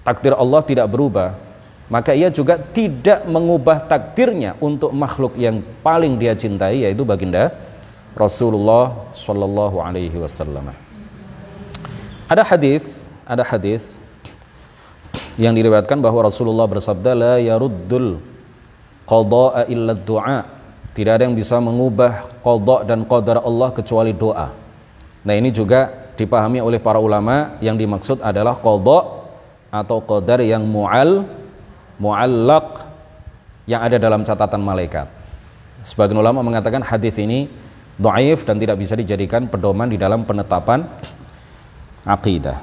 takdir 0.01 0.33
Allah 0.33 0.65
tidak 0.65 0.89
berubah, 0.89 1.37
maka 1.85 2.09
ia 2.17 2.33
juga 2.33 2.57
tidak 2.57 3.21
mengubah 3.29 3.85
takdirnya 3.85 4.57
untuk 4.57 4.89
makhluk 4.89 5.37
yang 5.37 5.61
paling 5.85 6.17
dia 6.17 6.33
cintai 6.33 6.81
yaitu 6.81 7.05
baginda 7.05 7.53
Rasulullah 8.17 9.13
Shallallahu 9.13 9.77
Alaihi 9.77 10.17
Wasallam. 10.17 10.73
Ada 12.25 12.41
hadis, 12.41 13.05
ada 13.29 13.45
hadis 13.45 13.93
yang 15.37 15.53
diriwayatkan 15.53 16.01
bahwa 16.01 16.25
Rasulullah 16.25 16.65
bersabda 16.65 17.13
la 17.13 17.35
yaruddul 17.37 18.17
qada'a 19.05 19.69
illa 19.69 19.93
du'a. 19.93 20.49
Tidak 20.93 21.09
ada 21.09 21.25
yang 21.25 21.33
bisa 21.33 21.57
mengubah 21.57 22.29
qada 22.45 22.85
dan 22.85 23.01
qadar 23.01 23.41
Allah 23.41 23.73
kecuali 23.73 24.13
doa. 24.13 24.53
Nah, 25.25 25.33
ini 25.33 25.49
juga 25.49 25.89
dipahami 26.13 26.61
oleh 26.61 26.77
para 26.77 27.01
ulama 27.01 27.57
yang 27.57 27.73
dimaksud 27.73 28.21
adalah 28.21 28.53
qadha 28.61 29.25
atau 29.73 29.97
qadar 30.05 30.45
yang 30.45 30.61
mu'al 30.61 31.25
mu'allaq 31.97 32.85
yang 33.65 33.81
ada 33.81 33.97
dalam 33.97 34.21
catatan 34.21 34.61
malaikat. 34.61 35.09
Sebagian 35.81 36.21
ulama 36.21 36.45
mengatakan 36.45 36.85
hadis 36.85 37.17
ini 37.17 37.49
dhaif 37.97 38.45
dan 38.45 38.61
tidak 38.61 38.77
bisa 38.77 38.93
dijadikan 38.93 39.49
pedoman 39.49 39.89
di 39.89 39.97
dalam 39.97 40.21
penetapan 40.23 40.85
akidah. 42.05 42.59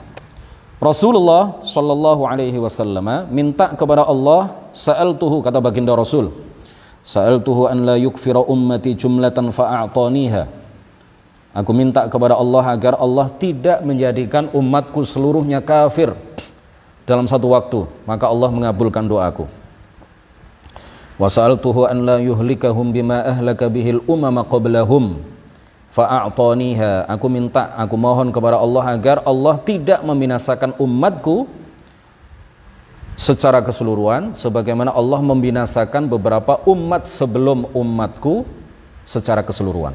Rasulullah 0.80 1.60
Shallallahu 1.60 2.24
Alaihi 2.24 2.56
Wasallam 2.56 3.28
minta 3.28 3.68
kepada 3.76 4.08
Allah 4.08 4.56
tuhu 5.20 5.44
kata 5.44 5.60
baginda 5.60 5.92
Rasul 5.92 6.32
tuhu 7.42 7.66
an 7.66 7.84
la 7.88 7.96
yukfira 7.96 8.40
ummati 8.44 8.94
jumlatan 8.94 9.50
fa'ataniha 9.50 10.60
Aku 11.50 11.74
minta 11.74 12.06
kepada 12.06 12.38
Allah 12.38 12.62
agar 12.70 12.94
Allah 12.94 13.26
tidak 13.26 13.82
menjadikan 13.82 14.46
umatku 14.54 15.02
seluruhnya 15.02 15.58
kafir 15.58 16.14
dalam 17.02 17.26
satu 17.26 17.50
waktu, 17.50 17.90
maka 18.06 18.30
Allah 18.30 18.54
mengabulkan 18.54 19.02
doaku. 19.02 19.50
Wa 21.18 21.26
sa'altuhu 21.26 21.90
an 21.90 22.06
la 22.06 22.16
yuhlikahum 22.22 22.94
bima 22.94 23.26
ahlaka 23.26 23.66
bihil 23.66 23.98
umama 24.06 24.46
qablahum 24.46 25.18
fa'a'taniha. 25.90 27.10
Aku 27.10 27.26
minta, 27.26 27.74
aku 27.74 27.98
mohon 27.98 28.30
kepada 28.30 28.54
Allah 28.54 28.94
agar 28.94 29.18
Allah 29.26 29.58
tidak 29.58 30.06
membinasakan 30.06 30.78
umatku 30.78 31.50
secara 33.20 33.60
keseluruhan 33.60 34.32
sebagaimana 34.32 34.96
Allah 34.96 35.20
membinasakan 35.20 36.08
beberapa 36.08 36.56
umat 36.64 37.04
sebelum 37.04 37.68
umatku 37.76 38.48
secara 39.04 39.44
keseluruhan. 39.44 39.92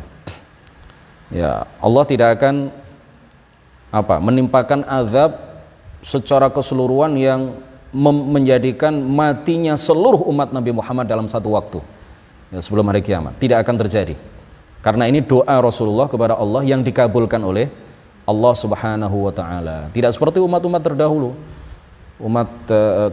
Ya 1.34 1.66
Allah 1.82 2.06
tidak 2.06 2.38
akan 2.38 2.70
apa 3.90 4.22
menimpakan 4.22 4.86
azab 4.86 5.42
secara 6.06 6.54
keseluruhan 6.54 7.18
yang 7.18 7.58
menjadikan 8.30 8.94
matinya 8.94 9.74
seluruh 9.74 10.22
umat 10.30 10.54
Nabi 10.54 10.70
Muhammad 10.70 11.10
dalam 11.10 11.26
satu 11.26 11.58
waktu 11.58 11.82
ya, 12.54 12.62
sebelum 12.62 12.86
hari 12.94 13.02
kiamat. 13.02 13.42
Tidak 13.42 13.58
akan 13.58 13.76
terjadi. 13.82 14.14
Karena 14.86 15.10
ini 15.10 15.26
doa 15.26 15.58
Rasulullah 15.66 16.06
kepada 16.06 16.38
Allah 16.38 16.62
yang 16.62 16.86
dikabulkan 16.86 17.42
oleh 17.42 17.74
Allah 18.30 18.54
Subhanahu 18.54 19.18
wa 19.26 19.34
taala. 19.34 19.90
Tidak 19.90 20.14
seperti 20.14 20.38
umat-umat 20.38 20.86
terdahulu 20.86 21.34
umat 22.20 22.50
uh, 22.72 23.12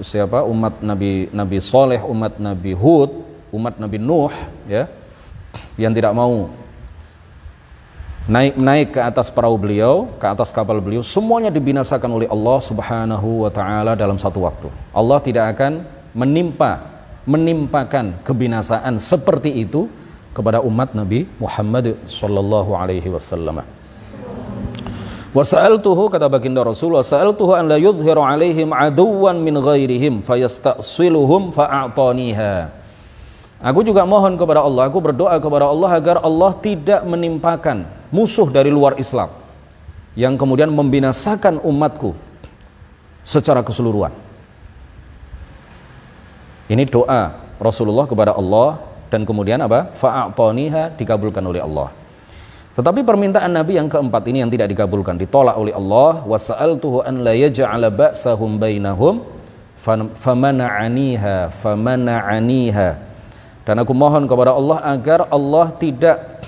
siapa 0.00 0.44
umat 0.48 0.80
Nabi 0.80 1.28
Nabi 1.32 1.58
Soleh 1.60 2.00
umat 2.04 2.36
Nabi 2.36 2.72
Hud 2.72 3.10
umat 3.52 3.76
Nabi 3.76 4.00
Nuh 4.00 4.32
ya 4.68 4.88
yang 5.76 5.92
tidak 5.92 6.12
mau 6.16 6.48
naik 8.28 8.54
naik 8.54 8.88
ke 8.94 9.00
atas 9.02 9.34
perahu 9.34 9.58
beliau, 9.58 10.06
ke 10.14 10.26
atas 10.30 10.54
kapal 10.54 10.78
beliau, 10.78 11.02
semuanya 11.02 11.50
dibinasakan 11.50 12.06
oleh 12.06 12.28
Allah 12.30 12.58
Subhanahu 12.62 13.46
wa 13.46 13.50
taala 13.50 13.98
dalam 13.98 14.14
satu 14.14 14.46
waktu. 14.46 14.70
Allah 14.94 15.18
tidak 15.18 15.58
akan 15.58 15.82
menimpa 16.14 16.86
menimpakan 17.22 18.18
kebinasaan 18.26 18.98
seperti 18.98 19.62
itu 19.62 19.86
kepada 20.34 20.58
umat 20.62 20.90
Nabi 20.94 21.26
Muhammad 21.38 21.98
sallallahu 22.06 22.74
alaihi 22.74 23.10
wasallam. 23.10 23.62
Wa 25.32 25.40
sa'altuhu 25.40 26.12
kata 26.12 26.28
baginda 26.28 26.60
Rasul 26.60 26.92
wa 26.92 27.00
sa'altuhu 27.00 27.56
an 27.56 27.64
la 27.72 27.80
yudhhiru 27.80 28.20
alaihim 28.20 28.68
aduwan 28.76 29.40
min 29.40 29.56
ghairihim 29.56 30.20
fayastasiluhum 30.20 31.56
fa'ataniha. 31.56 32.68
Aku 33.64 33.80
juga 33.80 34.04
mohon 34.04 34.36
kepada 34.36 34.60
Allah, 34.60 34.92
aku 34.92 35.00
berdoa 35.00 35.32
kepada 35.40 35.72
Allah 35.72 35.90
agar 35.96 36.20
Allah 36.20 36.52
tidak 36.60 37.00
menimpakan 37.08 37.88
musuh 38.12 38.44
dari 38.52 38.68
luar 38.68 39.00
Islam 39.00 39.32
yang 40.12 40.36
kemudian 40.36 40.68
membinasakan 40.68 41.64
umatku 41.64 42.12
secara 43.24 43.64
keseluruhan. 43.64 44.12
Ini 46.68 46.84
doa 46.92 47.32
Rasulullah 47.56 48.04
kepada 48.04 48.36
Allah 48.36 48.84
dan 49.08 49.24
kemudian 49.24 49.64
apa? 49.64 49.88
Fa'atoniha 49.96 50.92
dikabulkan 51.00 51.40
oleh 51.40 51.64
Allah. 51.64 52.01
Tetapi 52.72 53.04
permintaan 53.04 53.52
Nabi 53.52 53.76
yang 53.76 53.88
keempat 53.92 54.24
ini 54.32 54.40
yang 54.40 54.48
tidak 54.48 54.72
dikabulkan, 54.72 55.20
ditolak 55.20 55.60
oleh 55.60 55.76
Allah. 55.76 56.24
Wasa'altuhu 56.24 57.04
an 57.04 57.20
la 57.20 57.36
yaj'ala 57.36 57.92
ba'sahum 57.92 58.56
bainahum 58.56 59.20
famana'aniha 60.16 61.52
famana'aniha 61.52 63.12
dan 63.62 63.78
aku 63.78 63.94
mohon 63.94 64.26
kepada 64.26 64.54
Allah 64.54 64.82
agar 64.90 65.30
Allah 65.30 65.70
tidak 65.78 66.42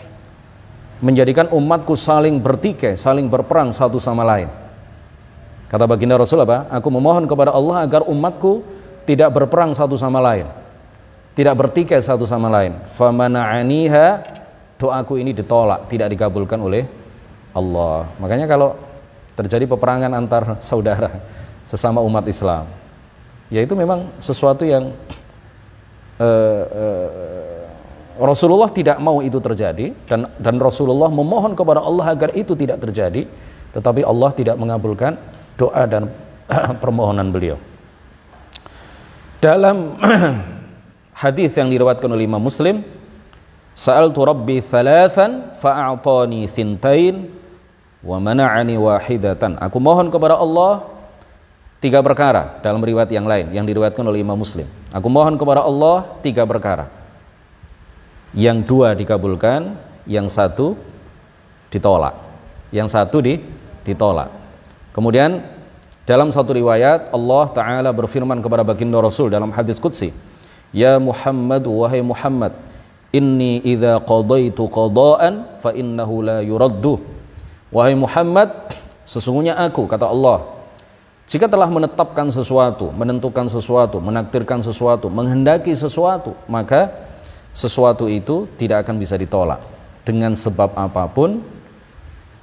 menjadikan 0.98 1.46
umatku 1.50 1.94
saling 1.94 2.42
bertikai, 2.42 2.98
saling 2.98 3.30
berperang 3.30 3.70
satu 3.70 4.02
sama 4.02 4.26
lain. 4.26 4.50
Kata 5.70 5.86
baginda 5.86 6.18
Rasul 6.18 6.42
apa? 6.42 6.66
Aku 6.70 6.90
memohon 6.90 7.26
kepada 7.26 7.54
Allah 7.54 7.86
agar 7.86 8.02
umatku 8.06 8.66
tidak 9.06 9.30
berperang 9.30 9.74
satu 9.74 9.94
sama 9.94 10.18
lain. 10.18 10.46
Tidak 11.34 11.54
bertikai 11.54 11.98
satu 11.98 12.26
sama 12.26 12.46
lain. 12.46 12.78
Famana'aniha 12.94 14.22
doaku 14.84 15.16
ini 15.16 15.32
ditolak, 15.32 15.88
tidak 15.88 16.12
dikabulkan 16.12 16.60
oleh 16.60 16.84
Allah. 17.56 18.04
Makanya 18.20 18.44
kalau 18.44 18.76
terjadi 19.32 19.64
peperangan 19.64 20.12
antar 20.12 20.56
saudara 20.60 21.08
sesama 21.64 22.04
umat 22.04 22.28
Islam, 22.28 22.68
ya 23.48 23.64
itu 23.64 23.72
memang 23.72 24.12
sesuatu 24.20 24.68
yang 24.68 24.92
uh, 26.20 26.62
uh, 26.68 27.34
Rasulullah 28.14 28.70
tidak 28.70 29.02
mau 29.02 29.18
itu 29.24 29.42
terjadi 29.42 29.90
dan 30.06 30.30
dan 30.38 30.54
Rasulullah 30.62 31.10
memohon 31.10 31.58
kepada 31.58 31.82
Allah 31.82 32.14
agar 32.14 32.30
itu 32.38 32.54
tidak 32.54 32.78
terjadi 32.78 33.26
tetapi 33.74 34.06
Allah 34.06 34.30
tidak 34.30 34.54
mengabulkan 34.54 35.18
doa 35.58 35.82
dan 35.82 36.06
permohonan 36.82 37.34
beliau 37.34 37.58
dalam 39.42 39.98
hadis 41.26 41.58
yang 41.58 41.66
diriwayatkan 41.74 42.06
oleh 42.06 42.30
Imam 42.30 42.38
Muslim 42.38 42.86
Sa'altu 43.74 44.22
Rabbi 44.22 44.62
thalathan 44.62 45.50
fa'a'tani 45.58 46.46
thintain 46.46 47.26
wa 48.06 48.22
mana'ani 48.22 48.78
wahidatan 48.78 49.58
Aku 49.58 49.82
mohon 49.82 50.14
kepada 50.14 50.38
Allah 50.38 50.86
tiga 51.82 51.98
perkara 52.00 52.62
dalam 52.62 52.78
riwayat 52.80 53.10
yang 53.10 53.26
lain 53.26 53.50
yang 53.50 53.66
diriwayatkan 53.66 54.06
oleh 54.06 54.22
Imam 54.22 54.38
Muslim. 54.38 54.64
Aku 54.94 55.10
mohon 55.10 55.34
kepada 55.34 55.66
Allah 55.66 56.06
tiga 56.22 56.46
perkara. 56.46 56.86
Yang 58.30 58.66
dua 58.66 58.94
dikabulkan, 58.94 59.74
yang 60.06 60.30
satu 60.30 60.78
ditolak. 61.68 62.14
Yang 62.70 62.94
satu 62.94 63.18
di, 63.20 63.42
ditolak. 63.84 64.30
Kemudian 64.94 65.42
dalam 66.06 66.30
satu 66.30 66.54
riwayat 66.54 67.10
Allah 67.10 67.44
Ta'ala 67.50 67.90
berfirman 67.90 68.38
kepada 68.38 68.62
baginda 68.62 69.02
Rasul 69.02 69.28
dalam 69.34 69.50
hadis 69.50 69.82
Qudsi 69.82 70.14
Ya 70.74 70.98
Muhammad, 70.98 71.62
wahai 71.70 72.02
Muhammad 72.02 72.50
Inni 73.14 73.62
idha 73.62 74.02
qadaitu 74.02 74.66
qadaan 74.66 75.54
fa 75.62 75.70
innahu 75.70 76.26
la 76.26 76.42
yuraddu. 76.42 76.98
Wahai 77.70 77.94
Muhammad, 77.94 78.50
sesungguhnya 79.06 79.54
aku, 79.54 79.86
kata 79.86 80.10
Allah 80.10 80.54
jika 81.24 81.48
telah 81.48 81.72
menetapkan 81.72 82.28
sesuatu, 82.28 82.92
menentukan 82.92 83.48
sesuatu, 83.48 83.96
menakdirkan 83.96 84.60
sesuatu, 84.60 85.08
menghendaki 85.08 85.72
sesuatu, 85.72 86.36
maka 86.44 86.92
sesuatu 87.56 88.12
itu 88.12 88.44
tidak 88.60 88.84
akan 88.84 89.00
bisa 89.00 89.16
ditolak. 89.16 89.64
Dengan 90.04 90.36
sebab 90.36 90.76
apa 90.76 91.08
pun 91.08 91.40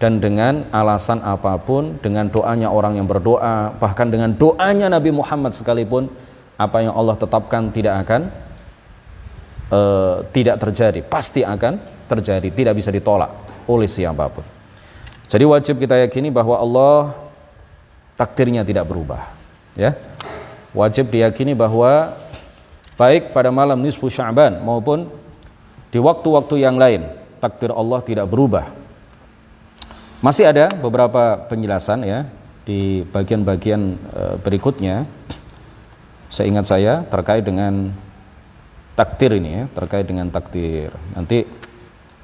dan 0.01 0.17
dengan 0.17 0.65
alasan 0.73 1.21
apa 1.21 1.61
pun, 1.61 2.01
dengan 2.01 2.25
doanya 2.25 2.73
orang 2.73 2.97
yang 2.97 3.05
berdoa, 3.05 3.69
bahkan 3.77 4.09
dengan 4.09 4.33
doanya 4.33 4.89
Nabi 4.89 5.13
Muhammad 5.13 5.53
sekalipun, 5.53 6.09
apa 6.57 6.81
yang 6.81 6.97
Allah 6.97 7.13
tetapkan 7.13 7.69
tidak 7.69 8.01
akan 8.01 8.33
uh, 9.71 10.21
tidak 10.35 10.59
terjadi, 10.61 10.99
pasti 11.01 11.41
akan 11.41 11.79
terjadi, 12.05 12.47
tidak 12.51 12.73
bisa 12.77 12.91
ditolak 12.91 13.31
oleh 13.65 13.87
siapa 13.87 14.27
pun. 14.29 14.43
Jadi 15.25 15.47
wajib 15.47 15.79
kita 15.79 15.95
yakini 15.95 16.27
bahwa 16.27 16.59
Allah 16.59 17.15
takdirnya 18.19 18.67
tidak 18.67 18.85
berubah, 18.85 19.31
ya. 19.73 19.95
Wajib 20.71 21.11
diyakini 21.11 21.51
bahwa 21.51 22.15
baik 22.95 23.35
pada 23.35 23.51
malam 23.51 23.79
nisfu 23.79 24.07
Sya'ban 24.07 24.63
maupun 24.63 25.07
di 25.91 25.99
waktu-waktu 25.99 26.63
yang 26.63 26.79
lain, 26.79 27.11
takdir 27.43 27.75
Allah 27.75 27.99
tidak 27.99 28.27
berubah 28.31 28.81
masih 30.21 30.45
ada 30.45 30.69
beberapa 30.77 31.33
penjelasan 31.49 32.05
ya 32.05 32.29
di 32.61 33.01
bagian-bagian 33.09 33.97
e, 33.97 34.23
berikutnya. 34.45 35.09
Seingat 36.29 36.69
saya 36.69 37.01
terkait 37.09 37.41
dengan 37.41 37.89
takdir 38.93 39.37
ini 39.37 39.49
ya, 39.51 39.63
terkait 39.71 40.05
dengan 40.05 40.27
takdir. 40.27 40.91
Nanti 41.15 41.47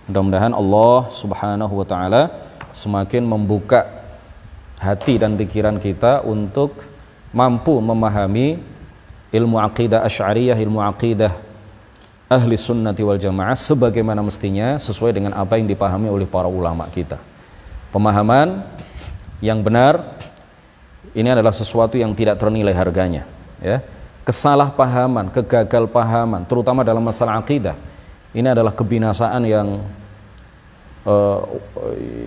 mudah-mudahan 0.07 0.53
Allah 0.55 1.09
Subhanahu 1.11 1.73
wa 1.73 1.87
taala 1.87 2.31
semakin 2.71 3.25
membuka 3.25 3.87
hati 4.77 5.17
dan 5.17 5.33
pikiran 5.35 5.81
kita 5.81 6.21
untuk 6.21 6.85
mampu 7.33 7.77
memahami 7.81 8.61
ilmu 9.33 9.57
aqidah 9.59 10.05
asy'ariyah, 10.05 10.55
ilmu 10.55 10.79
aqidah 10.79 11.47
ahli 12.27 12.59
sunnati 12.59 13.01
wal 13.07 13.19
jamaah 13.19 13.55
sebagaimana 13.55 14.19
mestinya 14.19 14.75
sesuai 14.75 15.15
dengan 15.15 15.31
apa 15.35 15.55
yang 15.55 15.67
dipahami 15.67 16.11
oleh 16.11 16.27
para 16.27 16.51
ulama 16.51 16.83
kita 16.91 17.15
pemahaman 17.95 18.67
yang 19.39 19.63
benar 19.63 20.03
ini 21.15 21.31
adalah 21.31 21.55
sesuatu 21.55 21.95
yang 21.95 22.11
tidak 22.11 22.35
ternilai 22.35 22.75
harganya 22.75 23.23
ya 23.63 23.79
kesalahpahaman 24.27 25.31
kegagalpahaman 25.31 26.43
terutama 26.43 26.83
dalam 26.83 26.99
masalah 26.99 27.39
akidah. 27.39 27.79
Ini 28.35 28.51
adalah 28.51 28.75
kebinasaan 28.75 29.47
yang 29.47 29.79
uh, 31.07 31.39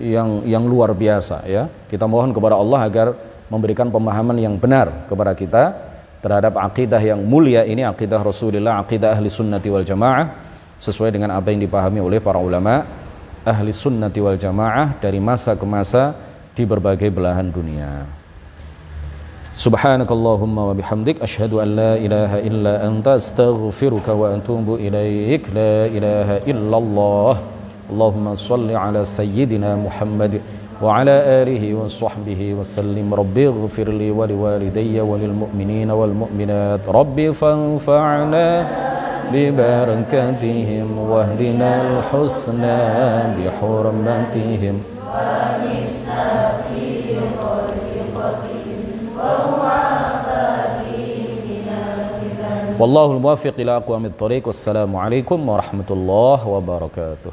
yang 0.00 0.40
yang 0.48 0.64
luar 0.64 0.96
biasa 0.96 1.44
ya. 1.44 1.68
Kita 1.92 2.08
mohon 2.08 2.32
kepada 2.32 2.56
Allah 2.56 2.88
agar 2.88 3.06
memberikan 3.52 3.92
pemahaman 3.92 4.40
yang 4.40 4.56
benar 4.56 5.04
kepada 5.12 5.36
kita 5.36 5.76
terhadap 6.24 6.56
akidah 6.56 7.00
yang 7.04 7.20
mulia 7.20 7.68
ini 7.68 7.84
akidah 7.84 8.24
Rasulullah 8.24 8.80
akidah 8.80 9.12
ahli 9.12 9.28
sunnati 9.28 9.68
wal 9.68 9.84
jamaah 9.84 10.24
sesuai 10.80 11.12
dengan 11.12 11.36
apa 11.36 11.52
yang 11.52 11.60
dipahami 11.60 12.00
oleh 12.00 12.16
para 12.24 12.40
ulama. 12.40 12.88
Ahli 13.44 13.76
sunnati 13.76 14.24
wal 14.24 14.40
jamaah 14.40 14.96
dari 14.96 15.20
masa 15.20 15.52
ke 15.52 15.68
masa 15.68 16.16
di 16.56 16.64
berbagai 16.64 17.12
belahan 17.12 17.52
dunia. 17.52 18.19
سبحانك 19.60 20.08
اللهم 20.12 20.58
وبحمدك 20.58 21.22
أشهد 21.22 21.52
أن 21.52 21.76
لا 21.76 21.92
إله 21.96 22.48
إلا 22.48 22.86
أنت 22.88 23.08
أستغفرك 23.08 24.08
وأتوب 24.08 24.74
إليك 24.74 25.52
لا 25.52 25.84
إله 25.84 26.28
إلا 26.48 26.76
الله. 26.78 27.34
اللهم 27.92 28.34
صل 28.34 28.70
على 28.84 29.04
سيدنا 29.04 29.76
محمد 29.76 30.40
وعلى 30.82 31.16
آله 31.44 31.74
وصحبه 31.74 32.40
وسلم. 32.58 33.14
ربي 33.14 33.48
اغفر 33.48 33.88
لي 34.00 34.10
ولوالدي 34.10 35.00
وللمؤمنين 35.00 35.90
والمؤمنات. 35.90 36.88
ربي 36.88 37.32
فانفعنا 37.32 38.66
ببركاتهم 39.32 40.88
واهدنا 41.10 41.70
الحسنى 41.88 42.80
بحرمتهم 43.36 44.76
وبالسلام 45.12 46.59
والله 52.80 53.12
الموفق 53.12 53.54
إلى 53.58 53.76
أقوام 53.76 54.04
الطريق 54.04 54.46
والسلام 54.46 54.96
عليكم 54.96 55.48
ورحمة 55.48 55.90
الله 55.90 56.48
وبركاته. 56.48 57.32